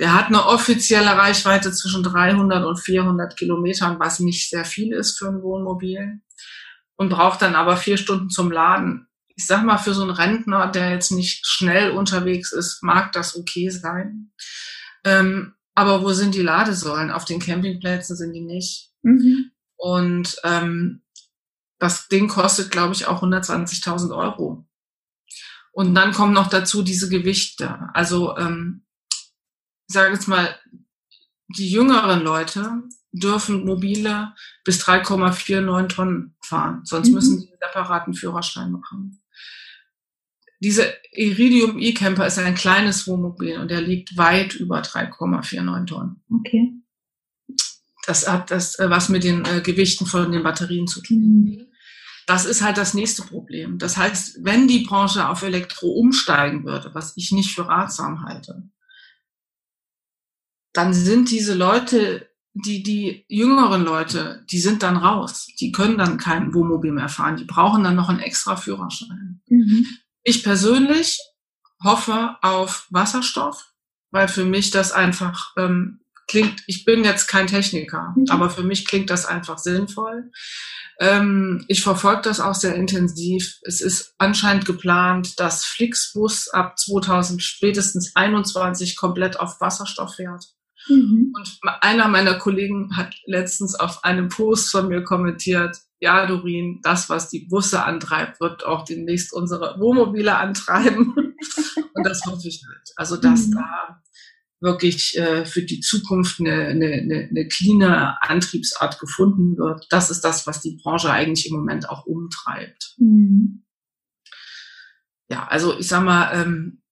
Der 0.00 0.14
hat 0.14 0.26
eine 0.26 0.46
offizielle 0.46 1.16
Reichweite 1.16 1.72
zwischen 1.72 2.02
300 2.02 2.64
und 2.64 2.80
400 2.80 3.36
Kilometern, 3.36 4.00
was 4.00 4.18
nicht 4.20 4.50
sehr 4.50 4.64
viel 4.64 4.92
ist 4.92 5.18
für 5.18 5.28
ein 5.28 5.42
Wohnmobil. 5.42 6.20
Und 6.96 7.08
braucht 7.08 7.42
dann 7.42 7.54
aber 7.54 7.76
vier 7.76 7.96
Stunden 7.96 8.28
zum 8.28 8.50
Laden. 8.50 9.06
Ich 9.34 9.46
sag 9.46 9.64
mal, 9.64 9.78
für 9.78 9.94
so 9.94 10.02
einen 10.02 10.10
Rentner, 10.10 10.66
der 10.68 10.90
jetzt 10.90 11.10
nicht 11.10 11.46
schnell 11.46 11.92
unterwegs 11.92 12.52
ist, 12.52 12.82
mag 12.82 13.12
das 13.12 13.36
okay 13.36 13.70
sein. 13.70 14.32
Ähm, 15.04 15.54
aber 15.74 16.02
wo 16.02 16.12
sind 16.12 16.34
die 16.34 16.42
Ladesäulen? 16.42 17.10
Auf 17.10 17.24
den 17.24 17.40
Campingplätzen 17.40 18.16
sind 18.16 18.32
die 18.32 18.40
nicht. 18.40 18.90
Mhm. 19.02 19.50
Und 19.76 20.36
ähm, 20.44 21.02
das 21.78 22.08
Ding 22.08 22.28
kostet, 22.28 22.70
glaube 22.70 22.94
ich, 22.94 23.06
auch 23.06 23.22
120.000 23.22 24.16
Euro. 24.16 24.66
Und 25.72 25.94
dann 25.94 26.12
kommen 26.12 26.34
noch 26.34 26.48
dazu 26.48 26.82
diese 26.82 27.08
Gewichte. 27.08 27.88
Also, 27.94 28.36
ähm, 28.36 28.84
ich 29.88 29.94
sage 29.94 30.12
jetzt 30.12 30.28
mal, 30.28 30.54
die 31.48 31.70
jüngeren 31.70 32.22
Leute 32.22 32.82
dürfen 33.12 33.64
mobile 33.64 34.34
bis 34.64 34.84
3,49 34.84 35.88
Tonnen 35.88 36.36
fahren. 36.44 36.82
Sonst 36.84 37.08
mhm. 37.08 37.14
müssen 37.14 37.40
sie 37.40 37.48
einen 37.48 37.58
separaten 37.60 38.14
Führerschein 38.14 38.72
machen. 38.72 39.21
Diese 40.62 40.94
Iridium 41.10 41.76
E-Camper 41.80 42.24
ist 42.24 42.38
ein 42.38 42.54
kleines 42.54 43.08
Wohnmobil 43.08 43.58
und 43.58 43.68
der 43.68 43.80
liegt 43.80 44.16
weit 44.16 44.54
über 44.54 44.80
3,49 44.80 45.86
Tonnen. 45.86 46.22
Okay. 46.30 46.72
Das 48.06 48.30
hat 48.30 48.52
das 48.52 48.78
äh, 48.78 48.88
was 48.88 49.08
mit 49.08 49.24
den 49.24 49.44
äh, 49.44 49.60
Gewichten 49.60 50.06
von 50.06 50.30
den 50.30 50.44
Batterien 50.44 50.86
zu 50.86 51.02
tun. 51.02 51.18
Mhm. 51.18 51.66
Das 52.26 52.44
ist 52.44 52.62
halt 52.62 52.78
das 52.78 52.94
nächste 52.94 53.22
Problem. 53.22 53.78
Das 53.78 53.96
heißt, 53.96 54.44
wenn 54.44 54.68
die 54.68 54.84
Branche 54.84 55.28
auf 55.28 55.42
Elektro 55.42 55.88
umsteigen 55.88 56.64
würde, 56.64 56.94
was 56.94 57.16
ich 57.16 57.32
nicht 57.32 57.50
für 57.52 57.66
ratsam 57.66 58.24
halte, 58.24 58.62
dann 60.72 60.94
sind 60.94 61.32
diese 61.32 61.54
Leute, 61.54 62.30
die, 62.54 62.84
die 62.84 63.24
jüngeren 63.26 63.82
Leute, 63.82 64.44
die 64.50 64.60
sind 64.60 64.84
dann 64.84 64.96
raus. 64.96 65.48
Die 65.58 65.72
können 65.72 65.98
dann 65.98 66.18
kein 66.18 66.54
Wohnmobil 66.54 66.92
mehr 66.92 67.08
fahren. 67.08 67.36
Die 67.36 67.44
brauchen 67.44 67.82
dann 67.82 67.96
noch 67.96 68.08
einen 68.08 68.20
extra 68.20 68.54
Führerschein. 68.54 69.42
Mhm. 69.48 69.86
Ich 70.22 70.42
persönlich 70.42 71.18
hoffe 71.82 72.36
auf 72.42 72.86
Wasserstoff, 72.90 73.72
weil 74.10 74.28
für 74.28 74.44
mich 74.44 74.70
das 74.70 74.92
einfach 74.92 75.52
ähm, 75.56 76.00
klingt, 76.28 76.62
ich 76.66 76.84
bin 76.84 77.04
jetzt 77.04 77.26
kein 77.26 77.46
Techniker, 77.46 78.14
mhm. 78.16 78.26
aber 78.30 78.50
für 78.50 78.62
mich 78.62 78.86
klingt 78.86 79.10
das 79.10 79.26
einfach 79.26 79.58
sinnvoll. 79.58 80.30
Ähm, 81.00 81.64
ich 81.68 81.82
verfolge 81.82 82.22
das 82.22 82.40
auch 82.40 82.54
sehr 82.54 82.74
intensiv. 82.74 83.58
Es 83.62 83.80
ist 83.80 84.14
anscheinend 84.18 84.64
geplant, 84.66 85.40
dass 85.40 85.64
Flixbus 85.64 86.48
ab 86.48 86.78
2000 86.78 87.42
spätestens 87.42 88.14
21 88.14 88.96
komplett 88.96 89.40
auf 89.40 89.60
Wasserstoff 89.60 90.14
fährt. 90.16 90.44
Mhm. 90.88 91.32
Und 91.34 91.58
einer 91.80 92.08
meiner 92.08 92.34
Kollegen 92.38 92.96
hat 92.96 93.14
letztens 93.26 93.74
auf 93.74 94.04
einem 94.04 94.28
Post 94.28 94.70
von 94.70 94.88
mir 94.88 95.02
kommentiert, 95.02 95.76
ja, 96.02 96.26
Dorin, 96.26 96.80
das, 96.82 97.08
was 97.08 97.28
die 97.28 97.46
Busse 97.46 97.84
antreibt, 97.84 98.40
wird 98.40 98.66
auch 98.66 98.84
demnächst 98.84 99.32
unsere 99.32 99.78
Wohnmobile 99.78 100.36
antreiben. 100.36 101.14
Und 101.94 102.04
das 102.04 102.22
hoffe 102.26 102.48
ich 102.48 102.60
halt. 102.66 102.90
Also, 102.96 103.16
dass 103.16 103.46
mhm. 103.46 103.52
da 103.52 104.02
wirklich 104.60 105.16
äh, 105.16 105.46
für 105.46 105.62
die 105.62 105.78
Zukunft 105.78 106.40
eine, 106.40 106.66
eine, 106.66 106.86
eine, 106.86 107.28
eine 107.30 107.46
cleane 107.46 108.20
Antriebsart 108.20 108.98
gefunden 108.98 109.56
wird. 109.56 109.86
Das 109.90 110.10
ist 110.10 110.22
das, 110.22 110.44
was 110.44 110.60
die 110.60 110.76
Branche 110.82 111.08
eigentlich 111.08 111.48
im 111.48 111.56
Moment 111.56 111.88
auch 111.88 112.04
umtreibt. 112.04 112.96
Mhm. 112.98 113.64
Ja, 115.30 115.46
also 115.46 115.78
ich 115.78 115.86
sag 115.86 116.02
mal, 116.02 116.32
ähm, 116.34 116.82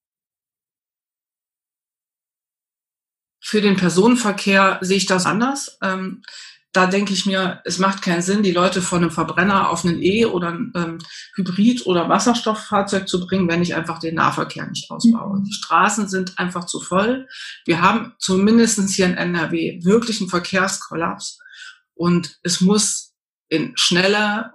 für 3.42 3.60
den 3.60 3.74
Personenverkehr 3.74 4.78
sehe 4.82 4.98
ich 4.98 5.06
das 5.06 5.26
anders. 5.26 5.78
Ähm, 5.82 6.22
da 6.72 6.86
denke 6.86 7.12
ich 7.12 7.26
mir, 7.26 7.60
es 7.64 7.78
macht 7.78 8.02
keinen 8.02 8.22
Sinn, 8.22 8.42
die 8.44 8.52
Leute 8.52 8.80
von 8.80 9.02
einem 9.02 9.10
Verbrenner 9.10 9.70
auf 9.70 9.84
einen 9.84 10.00
E- 10.00 10.26
oder 10.26 10.48
ein 10.50 10.72
ähm, 10.76 10.98
Hybrid- 11.34 11.86
oder 11.86 12.08
Wasserstofffahrzeug 12.08 13.08
zu 13.08 13.26
bringen, 13.26 13.48
wenn 13.48 13.62
ich 13.62 13.74
einfach 13.74 13.98
den 13.98 14.14
Nahverkehr 14.14 14.66
nicht 14.66 14.90
ausbaue. 14.90 15.40
Mhm. 15.40 15.44
Die 15.44 15.52
Straßen 15.52 16.08
sind 16.08 16.38
einfach 16.38 16.66
zu 16.66 16.80
voll. 16.80 17.26
Wir 17.64 17.82
haben 17.82 18.14
zumindestens 18.18 18.94
hier 18.94 19.06
in 19.06 19.16
NRW 19.16 19.80
wirklich 19.82 20.20
einen 20.20 20.30
Verkehrskollaps. 20.30 21.38
Und 21.94 22.38
es 22.44 22.60
muss 22.60 23.14
in 23.48 23.72
schnelle 23.74 24.52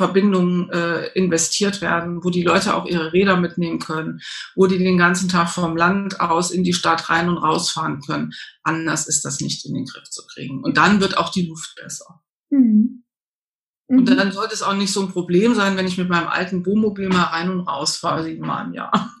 Verbindungen 0.00 0.70
äh, 0.70 1.08
investiert 1.12 1.82
werden, 1.82 2.24
wo 2.24 2.30
die 2.30 2.42
Leute 2.42 2.74
auch 2.74 2.86
ihre 2.86 3.12
Räder 3.12 3.36
mitnehmen 3.36 3.80
können, 3.80 4.20
wo 4.56 4.66
die 4.66 4.78
den 4.78 4.96
ganzen 4.96 5.28
Tag 5.28 5.50
vom 5.50 5.76
Land 5.76 6.20
aus 6.20 6.50
in 6.50 6.64
die 6.64 6.72
Stadt 6.72 7.10
rein 7.10 7.28
und 7.28 7.36
rausfahren 7.36 8.00
können. 8.00 8.32
Anders 8.62 9.06
ist 9.06 9.26
das 9.26 9.40
nicht 9.40 9.66
in 9.66 9.74
den 9.74 9.84
Griff 9.84 10.08
zu 10.08 10.22
kriegen. 10.26 10.64
Und 10.64 10.78
dann 10.78 11.02
wird 11.02 11.18
auch 11.18 11.28
die 11.28 11.46
Luft 11.46 11.74
besser. 11.76 12.22
Mhm. 12.48 13.04
Mhm. 13.88 13.98
Und 13.98 14.08
dann 14.08 14.32
sollte 14.32 14.54
es 14.54 14.62
auch 14.62 14.74
nicht 14.74 14.90
so 14.90 15.02
ein 15.02 15.12
Problem 15.12 15.54
sein, 15.54 15.76
wenn 15.76 15.86
ich 15.86 15.98
mit 15.98 16.08
meinem 16.08 16.28
alten 16.28 16.64
Wohnmobil 16.64 17.10
mal 17.10 17.24
rein 17.24 17.50
und 17.50 17.60
raus 17.60 17.98
fahre, 17.98 18.24
siebenmal 18.24 18.68
im 18.68 18.72
Jahr. 18.72 19.10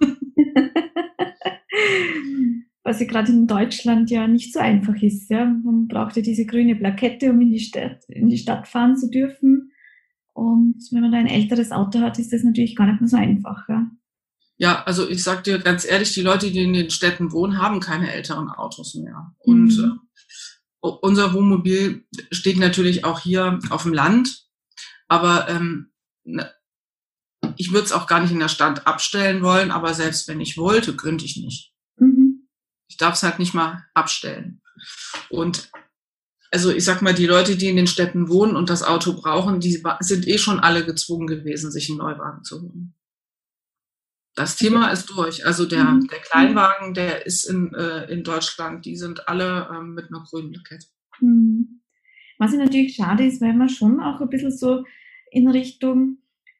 Was 2.82 3.00
ja 3.00 3.06
gerade 3.06 3.30
in 3.32 3.46
Deutschland 3.46 4.10
ja 4.10 4.26
nicht 4.26 4.54
so 4.54 4.60
einfach 4.60 4.96
ist. 5.02 5.28
Ja? 5.28 5.44
Man 5.44 5.88
braucht 5.88 6.16
ja 6.16 6.22
diese 6.22 6.46
grüne 6.46 6.74
Plakette, 6.74 7.28
um 7.30 7.40
in 7.42 7.52
die 7.52 7.60
Stadt, 7.60 8.02
in 8.08 8.30
die 8.30 8.38
Stadt 8.38 8.66
fahren 8.66 8.96
zu 8.96 9.10
dürfen. 9.10 9.69
Und 10.40 10.78
wenn 10.90 11.02
man 11.02 11.12
da 11.12 11.18
ein 11.18 11.26
älteres 11.26 11.70
Auto 11.70 12.00
hat, 12.00 12.18
ist 12.18 12.32
das 12.32 12.42
natürlich 12.42 12.74
gar 12.74 12.86
nicht 12.86 12.98
mehr 12.98 13.10
so 13.10 13.18
einfach. 13.18 13.68
Ja, 13.68 13.90
ja 14.56 14.82
also 14.84 15.06
ich 15.06 15.22
sag 15.22 15.44
dir 15.44 15.58
ganz 15.58 15.84
ehrlich, 15.84 16.14
die 16.14 16.22
Leute, 16.22 16.50
die 16.50 16.64
in 16.64 16.72
den 16.72 16.88
Städten 16.88 17.30
wohnen, 17.30 17.58
haben 17.58 17.78
keine 17.80 18.10
älteren 18.10 18.48
Autos 18.48 18.94
mehr. 18.94 19.34
Und 19.40 19.76
mhm. 19.76 20.00
äh, 20.82 20.88
unser 21.02 21.34
Wohnmobil 21.34 22.06
steht 22.30 22.58
natürlich 22.58 23.04
auch 23.04 23.20
hier 23.20 23.58
auf 23.68 23.82
dem 23.82 23.92
Land, 23.92 24.46
aber 25.08 25.46
ähm, 25.50 25.92
ne, 26.24 26.50
ich 27.56 27.70
würde 27.70 27.84
es 27.84 27.92
auch 27.92 28.06
gar 28.06 28.20
nicht 28.20 28.32
in 28.32 28.40
der 28.40 28.48
Stadt 28.48 28.86
abstellen 28.86 29.42
wollen, 29.42 29.70
aber 29.70 29.92
selbst 29.92 30.26
wenn 30.26 30.40
ich 30.40 30.56
wollte, 30.56 30.96
könnte 30.96 31.26
ich 31.26 31.36
nicht. 31.36 31.74
Mhm. 31.96 32.48
Ich 32.88 32.96
darf 32.96 33.12
es 33.12 33.22
halt 33.22 33.38
nicht 33.38 33.52
mal 33.52 33.84
abstellen. 33.92 34.62
Und 35.28 35.70
also 36.52 36.72
ich 36.72 36.84
sag 36.84 37.00
mal, 37.02 37.14
die 37.14 37.26
Leute, 37.26 37.56
die 37.56 37.68
in 37.68 37.76
den 37.76 37.86
Städten 37.86 38.28
wohnen 38.28 38.56
und 38.56 38.70
das 38.70 38.82
Auto 38.82 39.14
brauchen, 39.14 39.60
die 39.60 39.82
sind 40.00 40.26
eh 40.26 40.38
schon 40.38 40.58
alle 40.58 40.84
gezwungen 40.84 41.26
gewesen, 41.26 41.70
sich 41.70 41.88
einen 41.88 41.98
Neuwagen 41.98 42.42
zu 42.42 42.60
holen. 42.60 42.94
Das 44.34 44.56
Thema 44.56 44.90
ist 44.90 45.10
durch. 45.10 45.46
Also 45.46 45.66
der, 45.66 45.84
mhm. 45.84 46.08
der 46.08 46.18
Kleinwagen, 46.20 46.94
der 46.94 47.26
ist 47.26 47.44
in, 47.44 47.74
äh, 47.74 48.10
in 48.10 48.24
Deutschland, 48.24 48.84
die 48.84 48.96
sind 48.96 49.28
alle 49.28 49.68
ähm, 49.72 49.94
mit 49.94 50.06
einer 50.06 50.24
grünen 50.24 50.52
Plakette. 50.52 50.86
Mhm. 51.20 51.82
Was 52.38 52.52
natürlich 52.52 52.94
schade 52.94 53.26
ist, 53.26 53.42
weil 53.42 53.54
man 53.54 53.68
schon 53.68 54.00
auch 54.00 54.20
ein 54.20 54.30
bisschen 54.30 54.56
so 54.56 54.84
in 55.30 55.48
Richtung 55.48 56.18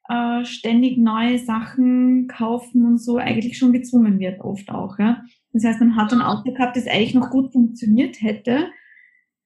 äh, 0.09 0.45
ständig 0.45 0.99
neue 0.99 1.39
Sachen 1.39 2.29
kaufen 2.29 2.85
und 2.85 2.99
so 2.99 3.17
eigentlich 3.17 3.57
schon 3.57 3.73
gezwungen 3.73 4.19
wird, 4.19 4.41
oft 4.41 4.69
auch. 4.71 4.99
Ja? 4.99 5.25
Das 5.53 5.65
heißt, 5.65 5.81
man 5.81 5.97
hat 5.97 6.13
ein 6.13 6.21
Auto 6.21 6.53
gehabt, 6.53 6.77
das 6.77 6.87
eigentlich 6.87 7.15
noch 7.15 7.31
gut 7.31 7.53
funktioniert 7.53 8.21
hätte, 8.21 8.69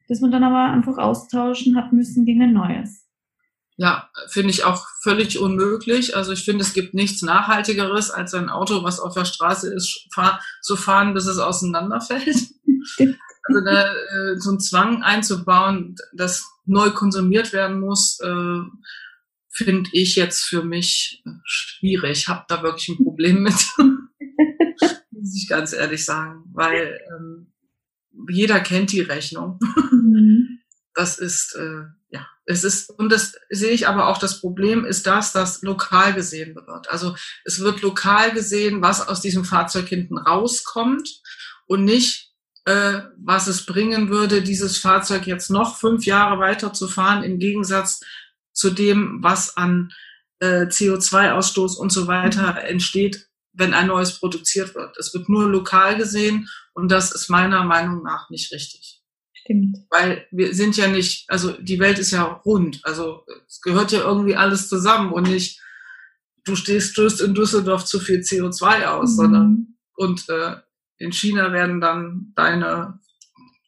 das 0.08 0.20
man 0.20 0.30
dann 0.30 0.44
aber 0.44 0.72
einfach 0.72 0.98
austauschen 0.98 1.76
hat 1.76 1.92
müssen 1.92 2.24
gegen 2.24 2.42
ein 2.42 2.52
neues. 2.52 3.04
Ja, 3.76 4.08
finde 4.28 4.50
ich 4.50 4.64
auch 4.64 4.86
völlig 5.02 5.38
unmöglich. 5.38 6.16
Also 6.16 6.32
ich 6.32 6.44
finde, 6.44 6.62
es 6.62 6.74
gibt 6.74 6.94
nichts 6.94 7.22
Nachhaltigeres, 7.22 8.10
als 8.10 8.32
ein 8.34 8.48
Auto, 8.48 8.84
was 8.84 9.00
auf 9.00 9.14
der 9.14 9.24
Straße 9.24 9.72
ist, 9.74 10.06
fahr 10.12 10.40
zu 10.62 10.76
fahren, 10.76 11.12
bis 11.12 11.26
es 11.26 11.38
auseinanderfällt. 11.38 12.36
also 13.42 13.60
da, 13.64 13.92
äh, 13.92 14.36
so 14.38 14.50
einen 14.50 14.60
Zwang 14.60 15.02
einzubauen, 15.02 15.96
dass 16.12 16.44
neu 16.66 16.90
konsumiert 16.90 17.52
werden 17.52 17.80
muss, 17.80 18.20
äh, 18.20 18.60
finde 19.50 19.90
ich 19.92 20.14
jetzt 20.14 20.42
für 20.42 20.62
mich 20.62 21.24
schwierig. 21.44 22.28
Hab 22.28 22.46
da 22.46 22.62
wirklich 22.62 22.90
ein 22.90 23.04
Problem 23.04 23.42
mit, 23.42 23.54
muss 25.10 25.36
ich 25.36 25.48
ganz 25.48 25.72
ehrlich 25.72 26.04
sagen, 26.04 26.44
weil 26.52 27.00
ähm, 27.08 27.53
jeder 28.28 28.60
kennt 28.60 28.92
die 28.92 29.00
Rechnung. 29.00 29.58
Mhm. 29.92 30.60
Das 30.94 31.18
ist, 31.18 31.56
äh, 31.56 31.82
ja, 32.10 32.26
es 32.46 32.62
ist, 32.62 32.88
und 32.90 33.10
das 33.10 33.34
sehe 33.50 33.72
ich 33.72 33.88
aber 33.88 34.08
auch, 34.08 34.18
das 34.18 34.40
Problem 34.40 34.84
ist 34.84 35.06
das, 35.06 35.32
dass 35.32 35.62
lokal 35.62 36.14
gesehen 36.14 36.54
wird. 36.54 36.88
Also 36.88 37.16
es 37.44 37.60
wird 37.60 37.82
lokal 37.82 38.32
gesehen, 38.32 38.80
was 38.80 39.06
aus 39.06 39.20
diesem 39.20 39.44
Fahrzeug 39.44 39.88
hinten 39.88 40.18
rauskommt 40.18 41.20
und 41.66 41.84
nicht, 41.84 42.32
äh, 42.64 43.00
was 43.18 43.48
es 43.48 43.66
bringen 43.66 44.08
würde, 44.08 44.42
dieses 44.42 44.78
Fahrzeug 44.78 45.26
jetzt 45.26 45.50
noch 45.50 45.76
fünf 45.76 46.06
Jahre 46.06 46.38
weiter 46.38 46.72
zu 46.72 46.86
fahren, 46.86 47.24
im 47.24 47.38
Gegensatz 47.38 48.00
zu 48.52 48.70
dem, 48.70 49.18
was 49.20 49.56
an 49.56 49.92
äh, 50.38 50.66
CO2-Ausstoß 50.66 51.76
und 51.76 51.90
so 51.90 52.06
weiter 52.06 52.62
entsteht, 52.62 53.28
wenn 53.52 53.74
ein 53.74 53.88
neues 53.88 54.18
produziert 54.18 54.74
wird. 54.74 54.96
Es 54.98 55.12
wird 55.12 55.28
nur 55.28 55.48
lokal 55.48 55.96
gesehen 55.96 56.48
und 56.74 56.90
das 56.90 57.12
ist 57.12 57.30
meiner 57.30 57.64
Meinung 57.64 58.02
nach 58.02 58.30
nicht 58.30 58.52
richtig. 58.52 59.00
Stimmt. 59.32 59.78
Weil 59.90 60.26
wir 60.30 60.54
sind 60.54 60.76
ja 60.76 60.88
nicht, 60.88 61.28
also 61.28 61.52
die 61.52 61.78
Welt 61.78 61.98
ist 61.98 62.10
ja 62.10 62.22
rund. 62.22 62.80
Also 62.82 63.24
es 63.46 63.60
gehört 63.60 63.92
ja 63.92 64.00
irgendwie 64.00 64.36
alles 64.36 64.68
zusammen 64.68 65.12
und 65.12 65.28
nicht, 65.28 65.60
du 66.44 66.56
stehst, 66.56 66.92
stößt 66.92 67.20
in 67.20 67.34
Düsseldorf 67.34 67.84
zu 67.84 68.00
viel 68.00 68.20
CO2 68.20 68.86
aus, 68.86 69.12
mhm. 69.12 69.16
sondern 69.16 69.76
und 69.96 70.28
äh, 70.28 70.56
in 70.98 71.12
China 71.12 71.52
werden 71.52 71.80
dann 71.80 72.32
deine 72.34 73.00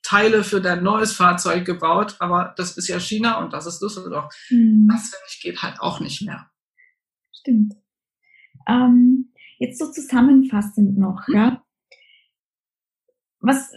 Teile 0.02 0.44
für 0.44 0.60
dein 0.60 0.82
neues 0.82 1.12
Fahrzeug 1.12 1.64
gebaut, 1.64 2.16
aber 2.20 2.54
das 2.56 2.76
ist 2.76 2.88
ja 2.88 2.98
China 3.00 3.42
und 3.42 3.52
das 3.52 3.66
ist 3.66 3.80
Düsseldorf. 3.80 4.32
Mhm. 4.50 4.88
Das 4.88 5.02
finde 5.02 5.26
ich 5.28 5.40
geht 5.42 5.62
halt 5.62 5.80
auch 5.80 6.00
nicht 6.00 6.22
mehr. 6.22 6.48
Stimmt. 7.32 7.74
Ähm, 8.68 9.32
jetzt 9.58 9.78
so 9.78 9.90
zusammenfassend 9.90 10.96
noch, 10.96 11.26
mhm. 11.28 11.34
ja. 11.34 11.65
Was, 13.40 13.70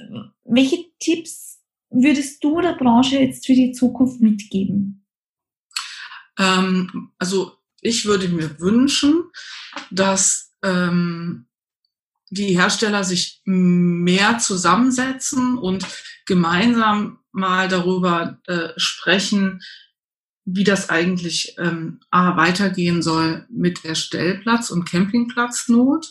welche 0.46 0.78
Tipps 1.00 1.60
würdest 1.90 2.44
du 2.44 2.62
der 2.62 2.74
Branche 2.74 3.20
jetzt 3.20 3.46
für 3.46 3.54
die 3.54 3.72
Zukunft 3.72 4.22
mitgeben? 4.22 5.06
Ähm, 6.38 7.12
also 7.18 7.58
ich 7.82 8.06
würde 8.06 8.30
mir 8.30 8.60
wünschen, 8.60 9.24
dass 9.92 10.54
ähm, 10.64 11.48
die 12.30 12.58
Hersteller 12.58 13.04
sich 13.04 13.42
mehr 13.46 14.38
zusammensetzen 14.40 15.58
und 15.58 15.86
gemeinsam 16.26 17.20
mal 17.32 17.68
darüber 17.68 18.40
äh, 18.48 18.70
sprechen, 18.78 19.62
wie 20.46 20.64
das 20.64 20.90
eigentlich 20.90 21.56
ähm, 21.60 22.00
A, 22.10 22.38
weitergehen 22.38 23.02
soll 23.02 23.46
mit 23.50 23.84
der 23.84 23.96
Stellplatz- 23.96 24.72
und 24.72 24.86
Campingplatznot, 24.86 26.08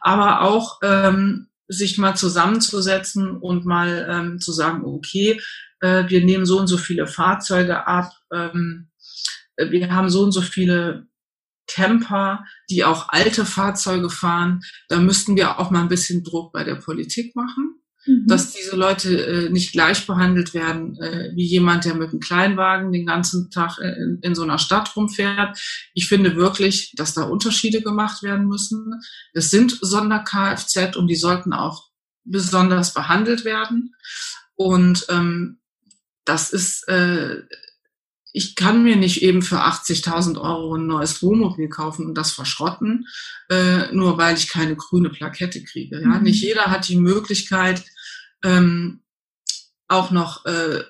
aber 0.00 0.42
auch 0.42 0.80
ähm, 0.82 1.49
sich 1.70 1.98
mal 1.98 2.16
zusammenzusetzen 2.16 3.36
und 3.36 3.64
mal 3.64 4.08
ähm, 4.10 4.38
zu 4.40 4.52
sagen, 4.52 4.84
okay, 4.84 5.40
äh, 5.80 6.04
wir 6.08 6.24
nehmen 6.24 6.44
so 6.44 6.58
und 6.58 6.66
so 6.66 6.76
viele 6.76 7.06
Fahrzeuge 7.06 7.86
ab, 7.86 8.12
ähm, 8.32 8.90
wir 9.56 9.90
haben 9.94 10.08
so 10.08 10.22
und 10.22 10.32
so 10.32 10.40
viele 10.40 11.06
Camper, 11.66 12.44
die 12.70 12.84
auch 12.84 13.10
alte 13.10 13.44
Fahrzeuge 13.44 14.10
fahren. 14.10 14.60
Da 14.88 14.98
müssten 14.98 15.36
wir 15.36 15.58
auch 15.60 15.70
mal 15.70 15.82
ein 15.82 15.88
bisschen 15.88 16.24
Druck 16.24 16.52
bei 16.52 16.64
der 16.64 16.76
Politik 16.76 17.36
machen 17.36 17.79
mhm. 18.10 18.26
dass 18.26 18.52
diese 18.52 18.76
Leute 18.76 19.24
äh, 19.24 19.50
nicht 19.50 19.72
gleich 19.72 20.06
behandelt 20.06 20.54
werden 20.54 20.98
äh, 21.00 21.30
wie 21.34 21.46
jemand, 21.46 21.84
der 21.84 21.94
mit 21.94 22.10
einem 22.10 22.20
Kleinwagen 22.20 22.92
den 22.92 23.06
ganzen 23.06 23.50
Tag 23.50 23.78
äh, 23.78 23.92
in, 23.92 24.18
in 24.22 24.34
so 24.34 24.42
einer 24.42 24.58
Stadt 24.58 24.94
rumfährt. 24.96 25.58
Ich 25.94 26.08
finde 26.08 26.36
wirklich, 26.36 26.92
dass 26.96 27.14
da 27.14 27.22
Unterschiede 27.22 27.82
gemacht 27.82 28.22
werden 28.22 28.46
müssen. 28.46 29.00
Es 29.32 29.50
sind 29.50 29.78
Sonder-Kfz 29.80 30.96
und 30.96 31.06
die 31.08 31.16
sollten 31.16 31.52
auch 31.52 31.90
besonders 32.24 32.94
behandelt 32.94 33.44
werden. 33.44 33.94
Und 34.54 35.06
ähm, 35.08 35.60
das 36.24 36.52
ist, 36.52 36.86
äh, 36.88 37.42
ich 38.32 38.54
kann 38.54 38.82
mir 38.82 38.96
nicht 38.96 39.22
eben 39.22 39.42
für 39.42 39.64
80.000 39.64 40.40
Euro 40.40 40.76
ein 40.76 40.86
neues 40.86 41.22
Wohnmobil 41.22 41.68
kaufen 41.68 42.06
und 42.06 42.14
das 42.14 42.30
verschrotten, 42.32 43.06
äh, 43.48 43.92
nur 43.92 44.18
weil 44.18 44.36
ich 44.36 44.48
keine 44.48 44.76
grüne 44.76 45.10
Plakette 45.10 45.62
kriege. 45.64 46.00
Ja? 46.00 46.18
Mhm. 46.18 46.22
Nicht 46.22 46.42
jeder 46.42 46.66
hat 46.66 46.88
die 46.88 46.96
Möglichkeit, 46.96 47.82
ähm, 48.44 49.02
auch 49.88 50.10
noch 50.10 50.44
äh, 50.46 50.82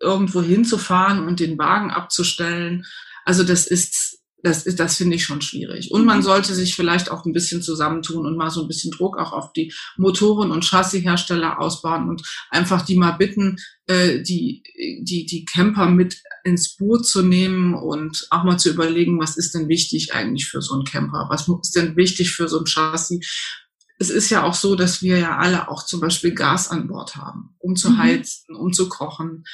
irgendwo 0.00 0.42
hinzufahren 0.42 1.26
und 1.26 1.40
den 1.40 1.58
Wagen 1.58 1.90
abzustellen. 1.90 2.84
Also 3.24 3.44
das 3.44 3.66
ist 3.66 4.22
das 4.42 4.66
ist, 4.66 4.80
das 4.80 4.96
finde 4.96 5.16
ich 5.16 5.24
schon 5.24 5.40
schwierig. 5.40 5.90
Und 5.92 6.04
man 6.04 6.18
mhm. 6.18 6.22
sollte 6.22 6.54
sich 6.54 6.74
vielleicht 6.74 7.10
auch 7.10 7.24
ein 7.24 7.32
bisschen 7.32 7.62
zusammentun 7.62 8.26
und 8.26 8.36
mal 8.36 8.50
so 8.50 8.62
ein 8.62 8.68
bisschen 8.68 8.90
Druck 8.90 9.16
auch 9.18 9.32
auf 9.32 9.52
die 9.52 9.72
Motoren- 9.96 10.50
und 10.50 10.64
Chassishersteller 10.64 11.60
ausbauen 11.60 12.08
und 12.08 12.22
einfach 12.50 12.82
die 12.82 12.96
mal 12.96 13.12
bitten, 13.12 13.56
äh, 13.86 14.20
die, 14.22 14.62
die, 15.00 15.26
die 15.26 15.44
Camper 15.44 15.86
mit 15.86 16.20
ins 16.44 16.76
Boot 16.76 17.06
zu 17.06 17.22
nehmen 17.22 17.74
und 17.74 18.26
auch 18.30 18.42
mal 18.42 18.58
zu 18.58 18.70
überlegen, 18.70 19.20
was 19.20 19.36
ist 19.36 19.54
denn 19.54 19.68
wichtig 19.68 20.12
eigentlich 20.12 20.46
für 20.48 20.60
so 20.60 20.74
einen 20.74 20.84
Camper? 20.84 21.28
Was 21.30 21.46
ist 21.48 21.76
denn 21.76 21.96
wichtig 21.96 22.32
für 22.32 22.48
so 22.48 22.58
ein 22.58 22.66
Chassis? 22.66 23.61
Es 24.02 24.10
ist 24.10 24.30
ja 24.30 24.42
auch 24.42 24.54
so, 24.54 24.74
dass 24.74 25.00
wir 25.00 25.18
ja 25.18 25.38
alle 25.38 25.68
auch 25.68 25.86
zum 25.86 26.00
Beispiel 26.00 26.34
Gas 26.34 26.68
an 26.68 26.88
Bord 26.88 27.14
haben, 27.14 27.54
um 27.60 27.76
zu 27.76 27.90
mhm. 27.90 27.98
heizen, 27.98 28.56
um 28.56 28.72
zu 28.72 28.88
kochen. 28.88 29.44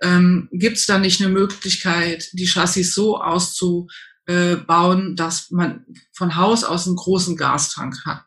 Ähm, 0.00 0.48
Gibt 0.50 0.78
es 0.78 0.86
da 0.86 0.98
nicht 0.98 1.20
eine 1.20 1.30
Möglichkeit, 1.30 2.30
die 2.32 2.46
Chassis 2.46 2.94
so 2.94 3.20
auszu 3.20 3.88
äh, 4.24 4.56
bauen, 4.56 5.14
dass 5.14 5.50
man 5.50 5.84
von 6.12 6.36
Haus 6.36 6.64
aus 6.64 6.86
einen 6.86 6.96
großen 6.96 7.36
Gastank 7.36 7.96
hat 8.06 8.24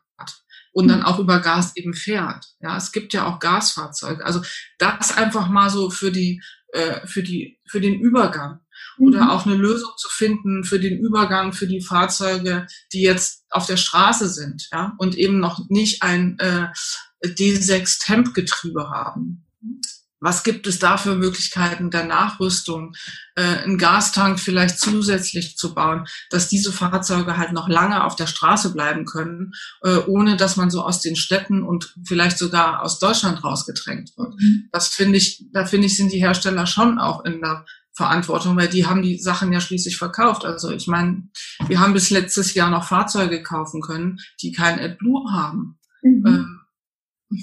und 0.72 0.86
dann 0.88 1.00
mhm. 1.00 1.04
auch 1.04 1.18
über 1.18 1.40
Gas 1.40 1.76
eben 1.76 1.94
fährt. 1.94 2.46
Ja, 2.60 2.76
es 2.76 2.92
gibt 2.92 3.12
ja 3.12 3.26
auch 3.26 3.40
Gasfahrzeuge. 3.40 4.24
Also 4.24 4.40
das 4.78 5.16
einfach 5.16 5.48
mal 5.48 5.68
so 5.68 5.90
für 5.90 6.12
die 6.12 6.40
äh, 6.72 7.06
für 7.06 7.22
die 7.22 7.60
für 7.66 7.80
den 7.80 8.00
Übergang 8.00 8.60
oder 8.98 9.24
mhm. 9.24 9.30
auch 9.30 9.46
eine 9.46 9.56
Lösung 9.56 9.90
zu 9.96 10.08
finden 10.08 10.64
für 10.64 10.80
den 10.80 10.98
Übergang 10.98 11.52
für 11.52 11.66
die 11.66 11.82
Fahrzeuge, 11.82 12.66
die 12.92 13.02
jetzt 13.02 13.44
auf 13.50 13.66
der 13.66 13.76
Straße 13.76 14.28
sind, 14.28 14.68
ja, 14.72 14.94
und 14.98 15.16
eben 15.16 15.40
noch 15.40 15.68
nicht 15.68 16.02
ein 16.02 16.38
äh, 16.38 16.68
D6 17.24 18.04
Temp 18.04 18.34
Getriebe 18.34 18.90
haben. 18.90 19.46
Was 20.22 20.44
gibt 20.44 20.68
es 20.68 20.78
da 20.78 20.98
für 20.98 21.16
Möglichkeiten 21.16 21.90
der 21.90 22.04
Nachrüstung, 22.04 22.94
äh, 23.34 23.42
einen 23.42 23.76
Gastank 23.76 24.38
vielleicht 24.38 24.78
zusätzlich 24.78 25.56
zu 25.56 25.74
bauen, 25.74 26.06
dass 26.30 26.48
diese 26.48 26.72
Fahrzeuge 26.72 27.36
halt 27.36 27.52
noch 27.52 27.68
lange 27.68 28.04
auf 28.04 28.14
der 28.14 28.28
Straße 28.28 28.72
bleiben 28.72 29.04
können, 29.04 29.52
äh, 29.82 29.96
ohne 30.06 30.36
dass 30.36 30.56
man 30.56 30.70
so 30.70 30.82
aus 30.82 31.00
den 31.00 31.16
Städten 31.16 31.64
und 31.64 31.92
vielleicht 32.06 32.38
sogar 32.38 32.82
aus 32.82 33.00
Deutschland 33.00 33.42
rausgedrängt 33.42 34.16
wird. 34.16 34.40
Mhm. 34.40 34.68
Das 34.70 34.88
finde 34.88 35.18
ich, 35.18 35.44
da 35.52 35.66
finde 35.66 35.88
ich, 35.88 35.96
sind 35.96 36.12
die 36.12 36.20
Hersteller 36.20 36.66
schon 36.66 37.00
auch 37.00 37.24
in 37.24 37.40
der 37.40 37.64
Verantwortung, 37.94 38.56
weil 38.56 38.68
die 38.68 38.86
haben 38.86 39.02
die 39.02 39.18
Sachen 39.18 39.52
ja 39.52 39.60
schließlich 39.60 39.98
verkauft. 39.98 40.44
Also 40.44 40.70
ich 40.70 40.86
meine, 40.86 41.28
wir 41.66 41.80
haben 41.80 41.92
bis 41.92 42.10
letztes 42.10 42.54
Jahr 42.54 42.70
noch 42.70 42.88
Fahrzeuge 42.88 43.42
kaufen 43.42 43.82
können, 43.82 44.18
die 44.40 44.52
kein 44.52 44.80
AdBlue 44.80 45.30
haben. 45.32 45.78
Mhm. 46.02 46.58
Ähm, 47.30 47.42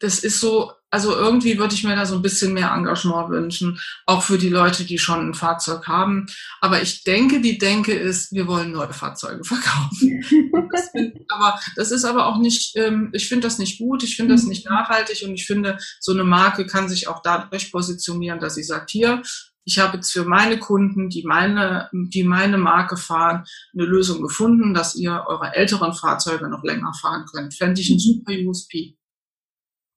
das 0.00 0.20
ist 0.20 0.40
so, 0.40 0.72
also 0.92 1.16
irgendwie 1.16 1.58
würde 1.58 1.74
ich 1.74 1.84
mir 1.84 1.96
da 1.96 2.04
so 2.04 2.16
ein 2.16 2.22
bisschen 2.22 2.52
mehr 2.52 2.70
Engagement 2.70 3.30
wünschen, 3.30 3.80
auch 4.04 4.22
für 4.22 4.36
die 4.36 4.50
Leute, 4.50 4.84
die 4.84 4.98
schon 4.98 5.30
ein 5.30 5.34
Fahrzeug 5.34 5.88
haben. 5.88 6.26
Aber 6.60 6.82
ich 6.82 7.02
denke, 7.02 7.40
die 7.40 7.56
Denke 7.56 7.94
ist, 7.94 8.30
wir 8.32 8.46
wollen 8.46 8.72
neue 8.72 8.92
Fahrzeuge 8.92 9.42
verkaufen. 9.44 10.22
das 10.70 10.90
aber 11.28 11.58
das 11.76 11.92
ist 11.92 12.04
aber 12.04 12.26
auch 12.26 12.38
nicht, 12.38 12.76
ähm, 12.76 13.08
ich 13.14 13.26
finde 13.26 13.46
das 13.46 13.58
nicht 13.58 13.78
gut, 13.78 14.02
ich 14.02 14.16
finde 14.16 14.34
das 14.34 14.44
nicht 14.44 14.68
nachhaltig 14.68 15.22
und 15.26 15.32
ich 15.32 15.46
finde, 15.46 15.78
so 15.98 16.12
eine 16.12 16.24
Marke 16.24 16.66
kann 16.66 16.90
sich 16.90 17.08
auch 17.08 17.22
dadurch 17.22 17.72
positionieren, 17.72 18.38
dass 18.38 18.56
sie 18.56 18.62
sagt, 18.62 18.90
hier, 18.90 19.22
ich 19.64 19.78
habe 19.78 19.96
jetzt 19.96 20.12
für 20.12 20.24
meine 20.24 20.58
Kunden, 20.58 21.08
die 21.08 21.22
meine, 21.24 21.88
die 21.92 22.24
meine 22.24 22.58
Marke 22.58 22.98
fahren, 22.98 23.44
eine 23.72 23.86
Lösung 23.86 24.20
gefunden, 24.20 24.74
dass 24.74 24.94
ihr 24.94 25.24
eure 25.26 25.54
älteren 25.54 25.94
Fahrzeuge 25.94 26.50
noch 26.50 26.64
länger 26.64 26.92
fahren 27.00 27.24
könnt. 27.32 27.54
Fände 27.54 27.80
ich 27.80 27.88
ein 27.88 27.98
super 27.98 28.32
USP. 28.44 28.98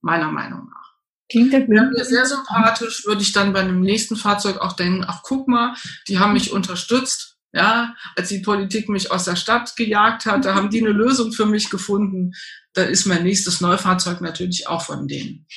Meiner 0.02 0.32
Meinung 0.32 0.70
nach. 0.70 0.85
Klingt 1.30 1.54
ja 1.54 1.68
Wäre 1.68 1.90
mir 1.90 2.06
sehr 2.06 2.26
sympathisch, 2.26 3.06
würde 3.06 3.22
ich 3.22 3.32
dann 3.32 3.54
bei 3.54 3.62
einem 3.62 3.82
nächsten 3.82 4.16
Fahrzeug 4.16 4.58
auch 4.58 4.74
denken, 4.74 5.04
ach 5.08 5.22
guck 5.24 5.48
mal, 5.48 5.76
die 6.08 6.20
haben 6.20 6.34
mich 6.34 6.52
unterstützt. 6.52 7.38
Ja, 7.52 7.96
als 8.18 8.28
die 8.30 8.40
Politik 8.40 8.90
mich 8.90 9.12
aus 9.12 9.24
der 9.24 9.38
Stadt 9.38 9.78
gejagt 9.78 10.26
hat, 10.26 10.44
da 10.44 10.56
haben 10.56 10.70
die 10.70 10.82
eine 10.82 10.92
Lösung 10.92 11.32
für 11.32 11.46
mich 11.46 11.70
gefunden. 11.70 12.34
Da 12.74 12.84
ist 12.84 13.06
mein 13.06 13.24
nächstes 13.24 13.62
Neufahrzeug 13.62 14.20
natürlich 14.20 14.68
auch 14.68 14.82
von 14.82 15.08
denen. 15.08 15.48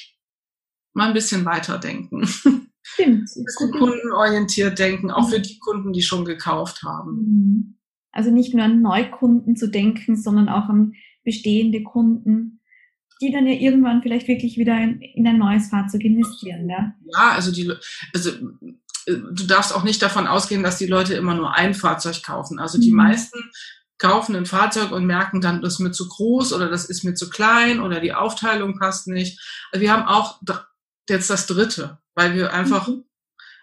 Mal 0.94 1.08
ein 1.08 1.14
bisschen 1.14 1.44
weiterdenken. 1.44 2.24
Stimmt. 2.82 3.28
Ein 3.36 3.44
bisschen 3.44 3.72
kundenorientiert 3.72 4.78
denken, 4.78 5.10
auch 5.10 5.28
für 5.28 5.40
die 5.40 5.58
Kunden, 5.58 5.92
die 5.92 6.02
schon 6.02 6.24
gekauft 6.24 6.84
haben. 6.84 7.16
Mhm. 7.16 7.78
Also 8.12 8.30
nicht 8.30 8.54
nur 8.54 8.64
an 8.64 8.80
Neukunden 8.80 9.56
zu 9.56 9.68
denken, 9.68 10.16
sondern 10.16 10.48
auch 10.48 10.68
an 10.68 10.94
bestehende 11.24 11.82
Kunden 11.82 12.57
die 13.20 13.32
dann 13.32 13.46
ja 13.46 13.54
irgendwann 13.54 14.02
vielleicht 14.02 14.28
wirklich 14.28 14.56
wieder 14.56 14.76
in, 14.78 15.00
in 15.00 15.26
ein 15.26 15.38
neues 15.38 15.68
Fahrzeug 15.68 16.04
investieren. 16.04 16.68
Ja, 16.68 16.94
ja 17.12 17.30
also, 17.30 17.52
die, 17.52 17.72
also 18.14 18.30
äh, 19.06 19.14
du 19.32 19.46
darfst 19.46 19.74
auch 19.74 19.82
nicht 19.82 20.02
davon 20.02 20.26
ausgehen, 20.26 20.62
dass 20.62 20.78
die 20.78 20.86
Leute 20.86 21.14
immer 21.14 21.34
nur 21.34 21.54
ein 21.54 21.74
Fahrzeug 21.74 22.22
kaufen. 22.22 22.58
Also 22.58 22.78
die 22.78 22.90
mhm. 22.90 22.98
meisten 22.98 23.38
kaufen 23.98 24.36
ein 24.36 24.46
Fahrzeug 24.46 24.92
und 24.92 25.06
merken 25.06 25.40
dann, 25.40 25.60
das 25.60 25.74
ist 25.74 25.78
mir 25.80 25.90
zu 25.90 26.08
groß 26.08 26.52
oder 26.52 26.68
das 26.68 26.84
ist 26.84 27.02
mir 27.02 27.14
zu 27.14 27.28
klein 27.28 27.80
oder 27.80 28.00
die 28.00 28.14
Aufteilung 28.14 28.78
passt 28.78 29.08
nicht. 29.08 29.40
Also 29.72 29.82
wir 29.82 29.92
haben 29.92 30.06
auch 30.06 30.40
jetzt 31.08 31.30
das 31.30 31.46
dritte, 31.46 31.98
weil 32.14 32.34
wir 32.34 32.52
einfach, 32.52 32.86
mhm. 32.86 33.04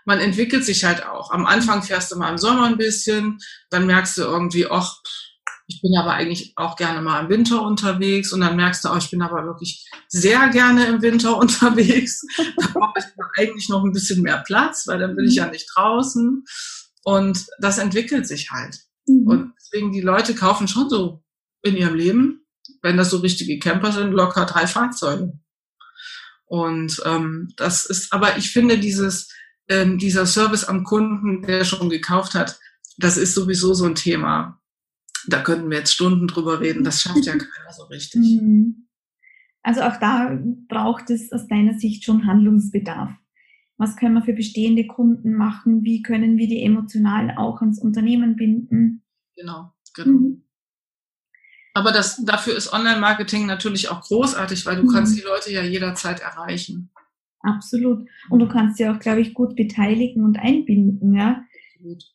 man 0.03 0.19
entwickelt 0.19 0.65
sich 0.65 0.83
halt 0.83 1.05
auch. 1.05 1.31
Am 1.31 1.45
Anfang 1.45 1.83
fährst 1.83 2.11
du 2.11 2.17
mal 2.17 2.31
im 2.31 2.37
Sommer 2.37 2.65
ein 2.65 2.77
bisschen, 2.77 3.39
dann 3.69 3.85
merkst 3.85 4.17
du 4.17 4.23
irgendwie, 4.23 4.67
ach, 4.67 4.97
ich 5.67 5.81
bin 5.81 5.97
aber 5.97 6.13
eigentlich 6.13 6.53
auch 6.55 6.75
gerne 6.75 7.01
mal 7.01 7.23
im 7.23 7.29
Winter 7.29 7.63
unterwegs 7.63 8.31
und 8.31 8.41
dann 8.41 8.55
merkst 8.55 8.85
du, 8.85 8.89
oh, 8.89 8.97
ich 8.97 9.09
bin 9.09 9.21
aber 9.21 9.45
wirklich 9.45 9.89
sehr 10.07 10.49
gerne 10.49 10.85
im 10.85 11.01
Winter 11.01 11.37
unterwegs. 11.39 12.21
da 12.57 12.67
brauche 12.73 12.99
ich 12.99 13.05
eigentlich 13.37 13.69
noch 13.69 13.83
ein 13.83 13.91
bisschen 13.91 14.21
mehr 14.21 14.43
Platz, 14.45 14.85
weil 14.87 14.99
dann 14.99 15.15
bin 15.15 15.25
ich 15.25 15.35
ja 15.35 15.47
nicht 15.49 15.67
draußen. 15.73 16.43
Und 17.03 17.45
das 17.59 17.77
entwickelt 17.77 18.27
sich 18.27 18.51
halt. 18.51 18.79
Mhm. 19.07 19.27
Und 19.27 19.53
deswegen, 19.59 19.91
die 19.91 20.01
Leute 20.01 20.35
kaufen 20.35 20.67
schon 20.67 20.89
so 20.89 21.23
in 21.63 21.75
ihrem 21.75 21.95
Leben, 21.95 22.45
wenn 22.81 22.97
das 22.97 23.09
so 23.09 23.17
richtige 23.17 23.57
Camper 23.59 23.91
sind, 23.91 24.11
locker 24.11 24.45
drei 24.45 24.67
Fahrzeuge. 24.67 25.33
Und 26.45 27.01
ähm, 27.05 27.51
das 27.57 27.85
ist, 27.85 28.13
aber 28.13 28.37
ich 28.37 28.51
finde 28.51 28.77
dieses, 28.77 29.29
ähm, 29.67 29.97
dieser 29.97 30.27
Service 30.27 30.63
am 30.63 30.83
Kunden, 30.83 31.41
der 31.41 31.65
schon 31.65 31.89
gekauft 31.89 32.35
hat, 32.35 32.59
das 32.97 33.17
ist 33.17 33.33
sowieso 33.33 33.73
so 33.73 33.85
ein 33.85 33.95
Thema 33.95 34.61
da 35.27 35.41
könnten 35.41 35.69
wir 35.69 35.79
jetzt 35.79 35.93
Stunden 35.93 36.27
drüber 36.27 36.59
reden, 36.59 36.83
das 36.83 37.01
schafft 37.01 37.25
ja 37.25 37.33
keiner 37.37 37.71
so 37.71 37.83
richtig. 37.83 38.21
Mhm. 38.21 38.87
Also 39.61 39.81
auch 39.81 39.97
da 39.99 40.37
braucht 40.67 41.09
es 41.09 41.31
aus 41.31 41.47
deiner 41.47 41.73
Sicht 41.79 42.03
schon 42.03 42.27
Handlungsbedarf. 42.27 43.11
Was 43.77 43.97
können 43.97 44.13
wir 44.13 44.23
für 44.23 44.33
bestehende 44.33 44.87
Kunden 44.87 45.33
machen? 45.33 45.83
Wie 45.83 46.01
können 46.01 46.37
wir 46.37 46.47
die 46.47 46.63
emotional 46.63 47.35
auch 47.35 47.61
ans 47.61 47.79
Unternehmen 47.79 48.35
binden? 48.35 49.03
Genau, 49.35 49.73
genau. 49.93 50.19
Mhm. 50.19 50.43
Aber 51.73 51.91
das, 51.91 52.23
dafür 52.23 52.55
ist 52.55 52.71
Online-Marketing 52.71 53.45
natürlich 53.45 53.89
auch 53.89 54.01
großartig, 54.01 54.65
weil 54.65 54.77
du 54.77 54.83
mhm. 54.83 54.93
kannst 54.93 55.17
die 55.17 55.23
Leute 55.23 55.51
ja 55.51 55.61
jederzeit 55.61 56.21
erreichen. 56.21 56.89
Absolut. 57.41 58.07
Und 58.29 58.39
du 58.39 58.47
kannst 58.47 58.77
sie 58.77 58.87
auch, 58.87 58.99
glaube 58.99 59.21
ich, 59.21 59.33
gut 59.33 59.55
beteiligen 59.55 60.23
und 60.23 60.37
einbinden, 60.37 61.13
ja. 61.13 61.43
Absolut. 61.75 62.14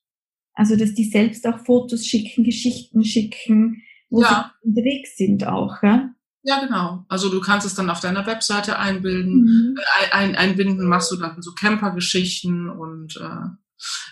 Also, 0.60 0.76
dass 0.76 0.92
die 0.92 1.08
selbst 1.08 1.46
auch 1.46 1.64
Fotos 1.64 2.06
schicken, 2.06 2.44
Geschichten 2.44 3.02
schicken, 3.02 3.82
wo 4.10 4.20
ja. 4.20 4.52
sie 4.62 4.68
unterwegs 4.68 5.16
sind 5.16 5.46
auch, 5.46 5.82
ja? 5.82 6.10
Ja, 6.42 6.60
genau. 6.60 7.06
Also 7.08 7.30
du 7.30 7.40
kannst 7.40 7.66
es 7.66 7.74
dann 7.74 7.88
auf 7.88 8.00
deiner 8.00 8.26
Webseite 8.26 8.78
einbilden, 8.78 9.44
mhm. 9.44 9.78
äh, 9.78 10.12
ein, 10.12 10.36
einbinden, 10.36 10.86
machst 10.86 11.10
du 11.12 11.16
dann 11.16 11.40
so 11.40 11.52
Camper-Geschichten 11.52 12.68
und 12.68 13.16
äh, 13.16 13.48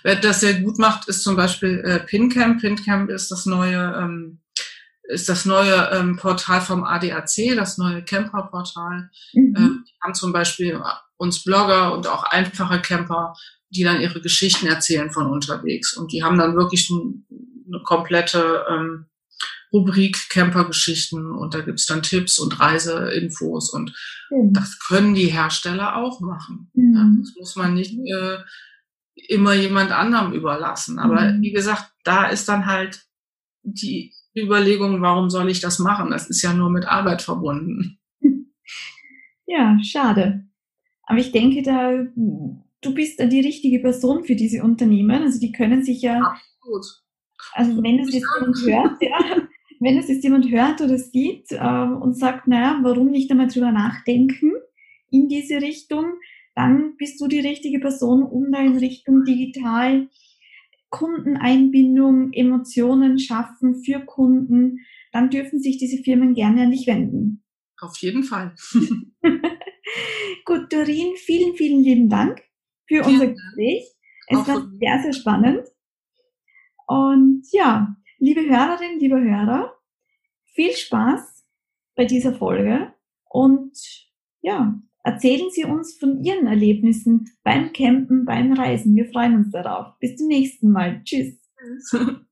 wer 0.05 0.17
das 0.17 0.41
sehr 0.41 0.63
gut 0.63 0.79
macht, 0.79 1.07
ist 1.07 1.23
zum 1.23 1.37
Beispiel 1.37 1.83
äh, 1.85 2.01
PinCamp. 2.01 2.63
PinCamp 2.63 3.11
ist 3.11 3.31
das 3.31 3.45
neue, 3.45 3.95
ähm, 3.99 4.41
ist 5.03 5.29
das 5.29 5.45
neue 5.45 5.91
ähm, 5.93 6.17
Portal 6.17 6.63
vom 6.63 6.83
ADAC, 6.83 7.57
das 7.57 7.77
neue 7.77 8.03
Camper-Portal. 8.03 9.11
Mhm. 9.35 9.55
Ähm, 9.55 9.85
die 9.87 9.95
haben 10.03 10.15
zum 10.15 10.33
Beispiel 10.33 10.83
uns 11.19 11.45
Blogger 11.45 11.93
und 11.93 12.07
auch 12.07 12.25
einfache 12.25 12.81
Camper 12.81 13.35
die 13.71 13.85
dann 13.85 14.01
ihre 14.01 14.21
Geschichten 14.21 14.67
erzählen 14.67 15.11
von 15.11 15.27
unterwegs. 15.27 15.97
Und 15.97 16.13
die 16.13 16.23
haben 16.23 16.39
dann 16.39 16.57
wirklich 16.57 16.91
eine 16.91 17.83
komplette 17.85 18.65
ähm, 18.71 19.07
Rubrik 19.73 20.31
Campergeschichten 20.31 21.31
und 21.33 21.53
da 21.53 21.61
gibt's 21.61 21.87
dann 21.87 22.03
Tipps 22.03 22.39
und 22.39 22.59
Reiseinfos 22.59 23.71
und 23.71 23.95
mhm. 24.31 24.55
das 24.55 24.79
können 24.79 25.15
die 25.15 25.27
Hersteller 25.27 25.97
auch 25.97 26.21
machen. 26.21 26.71
Mhm. 26.73 26.95
Ja, 26.95 27.13
das 27.21 27.35
muss 27.37 27.57
man 27.57 27.75
nicht 27.75 27.93
äh, 27.93 28.39
immer 29.29 29.55
jemand 29.55 29.93
anderem 29.93 30.33
überlassen. 30.33 30.99
Aber 30.99 31.33
mhm. 31.33 31.43
wie 31.43 31.53
gesagt, 31.53 31.93
da 32.05 32.29
ist 32.29 32.49
dann 32.49 32.67
halt 32.67 33.05
die 33.63 34.15
Überlegung, 34.35 35.03
warum 35.03 35.29
soll 35.29 35.51
ich 35.51 35.61
das 35.61 35.79
machen? 35.79 36.11
Das 36.11 36.31
ist 36.31 36.43
ja 36.43 36.55
nur 36.55 36.71
mit 36.71 36.87
Arbeit 36.87 37.23
verbunden. 37.23 37.99
Ja, 39.51 39.79
schade. 39.83 40.45
Aber 41.05 41.19
ich 41.19 41.33
denke, 41.33 41.63
da, 41.63 42.05
du 42.81 42.95
bist 42.95 43.19
die 43.21 43.41
richtige 43.41 43.81
Person 43.81 44.25
für 44.25 44.37
diese 44.37 44.63
Unternehmen. 44.63 45.23
Also 45.23 45.41
die 45.41 45.53
können 45.53 45.83
sich 45.83 46.03
ja, 46.03 46.21
Absolut. 46.21 46.85
also 47.53 47.83
wenn 47.83 47.99
es 47.99 48.13
jetzt 48.13 48.27
jemand 48.35 48.57
hört, 48.67 49.03
ja, 49.03 49.49
wenn 49.81 49.99
es 49.99 50.09
jetzt 50.09 50.25
jemand 50.25 50.51
hört 50.51 50.81
oder 50.81 50.99
sieht 50.99 51.51
äh, 51.53 51.85
und 51.85 52.17
sagt, 52.17 52.49
naja, 52.49 52.81
warum 52.83 53.11
nicht 53.11 53.31
einmal 53.31 53.49
drüber 53.49 53.73
nachdenken 53.73 54.53
in 55.11 55.29
diese 55.29 55.61
Richtung, 55.61 56.15
dann 56.55 56.97
bist 56.97 57.21
du 57.21 57.29
die 57.29 57.41
richtige 57.41 57.79
Person, 57.79 58.23
um 58.23 58.51
da 58.51 58.61
in 58.61 58.77
Richtung 58.77 59.25
digital 59.25 60.09
Kundeneinbindung, 60.91 62.33
Emotionen 62.33 63.19
schaffen 63.19 63.83
für 63.85 64.01
Kunden, 64.01 64.81
dann 65.13 65.29
dürfen 65.29 65.61
sich 65.61 65.77
diese 65.77 66.03
Firmen 66.03 66.35
gerne 66.35 66.63
an 66.63 66.71
dich 66.71 66.87
wenden. 66.87 67.45
Auf 67.81 67.99
jeden 67.99 68.25
Fall. 68.25 68.55
Gut, 70.45 70.73
Dorin, 70.73 71.15
vielen, 71.17 71.55
vielen 71.55 71.85
lieben 71.85 72.09
Dank 72.09 72.43
für 72.89 73.05
unser 73.05 73.29
Gespräch. 73.29 73.95
Es 74.29 74.47
war 74.49 74.69
sehr, 74.79 75.03
sehr 75.03 75.13
spannend. 75.13 75.69
Und 76.87 77.45
ja, 77.53 77.97
liebe 78.19 78.41
Hörerinnen, 78.41 78.99
liebe 78.99 79.21
Hörer, 79.21 79.73
viel 80.55 80.73
Spaß 80.73 81.47
bei 81.95 82.05
dieser 82.05 82.35
Folge 82.35 82.93
und 83.25 83.73
ja, 84.41 84.81
erzählen 85.03 85.51
Sie 85.51 85.65
uns 85.65 85.99
von 85.99 86.23
Ihren 86.25 86.47
Erlebnissen 86.47 87.31
beim 87.43 87.73
Campen, 87.73 88.25
beim 88.25 88.53
Reisen. 88.53 88.97
Wir 88.97 89.07
freuen 89.11 89.37
uns 89.37 89.51
darauf. 89.51 89.99
Bis 89.99 90.17
zum 90.17 90.29
nächsten 90.29 90.71
Mal. 90.71 91.03
Tschüss. 91.05 91.39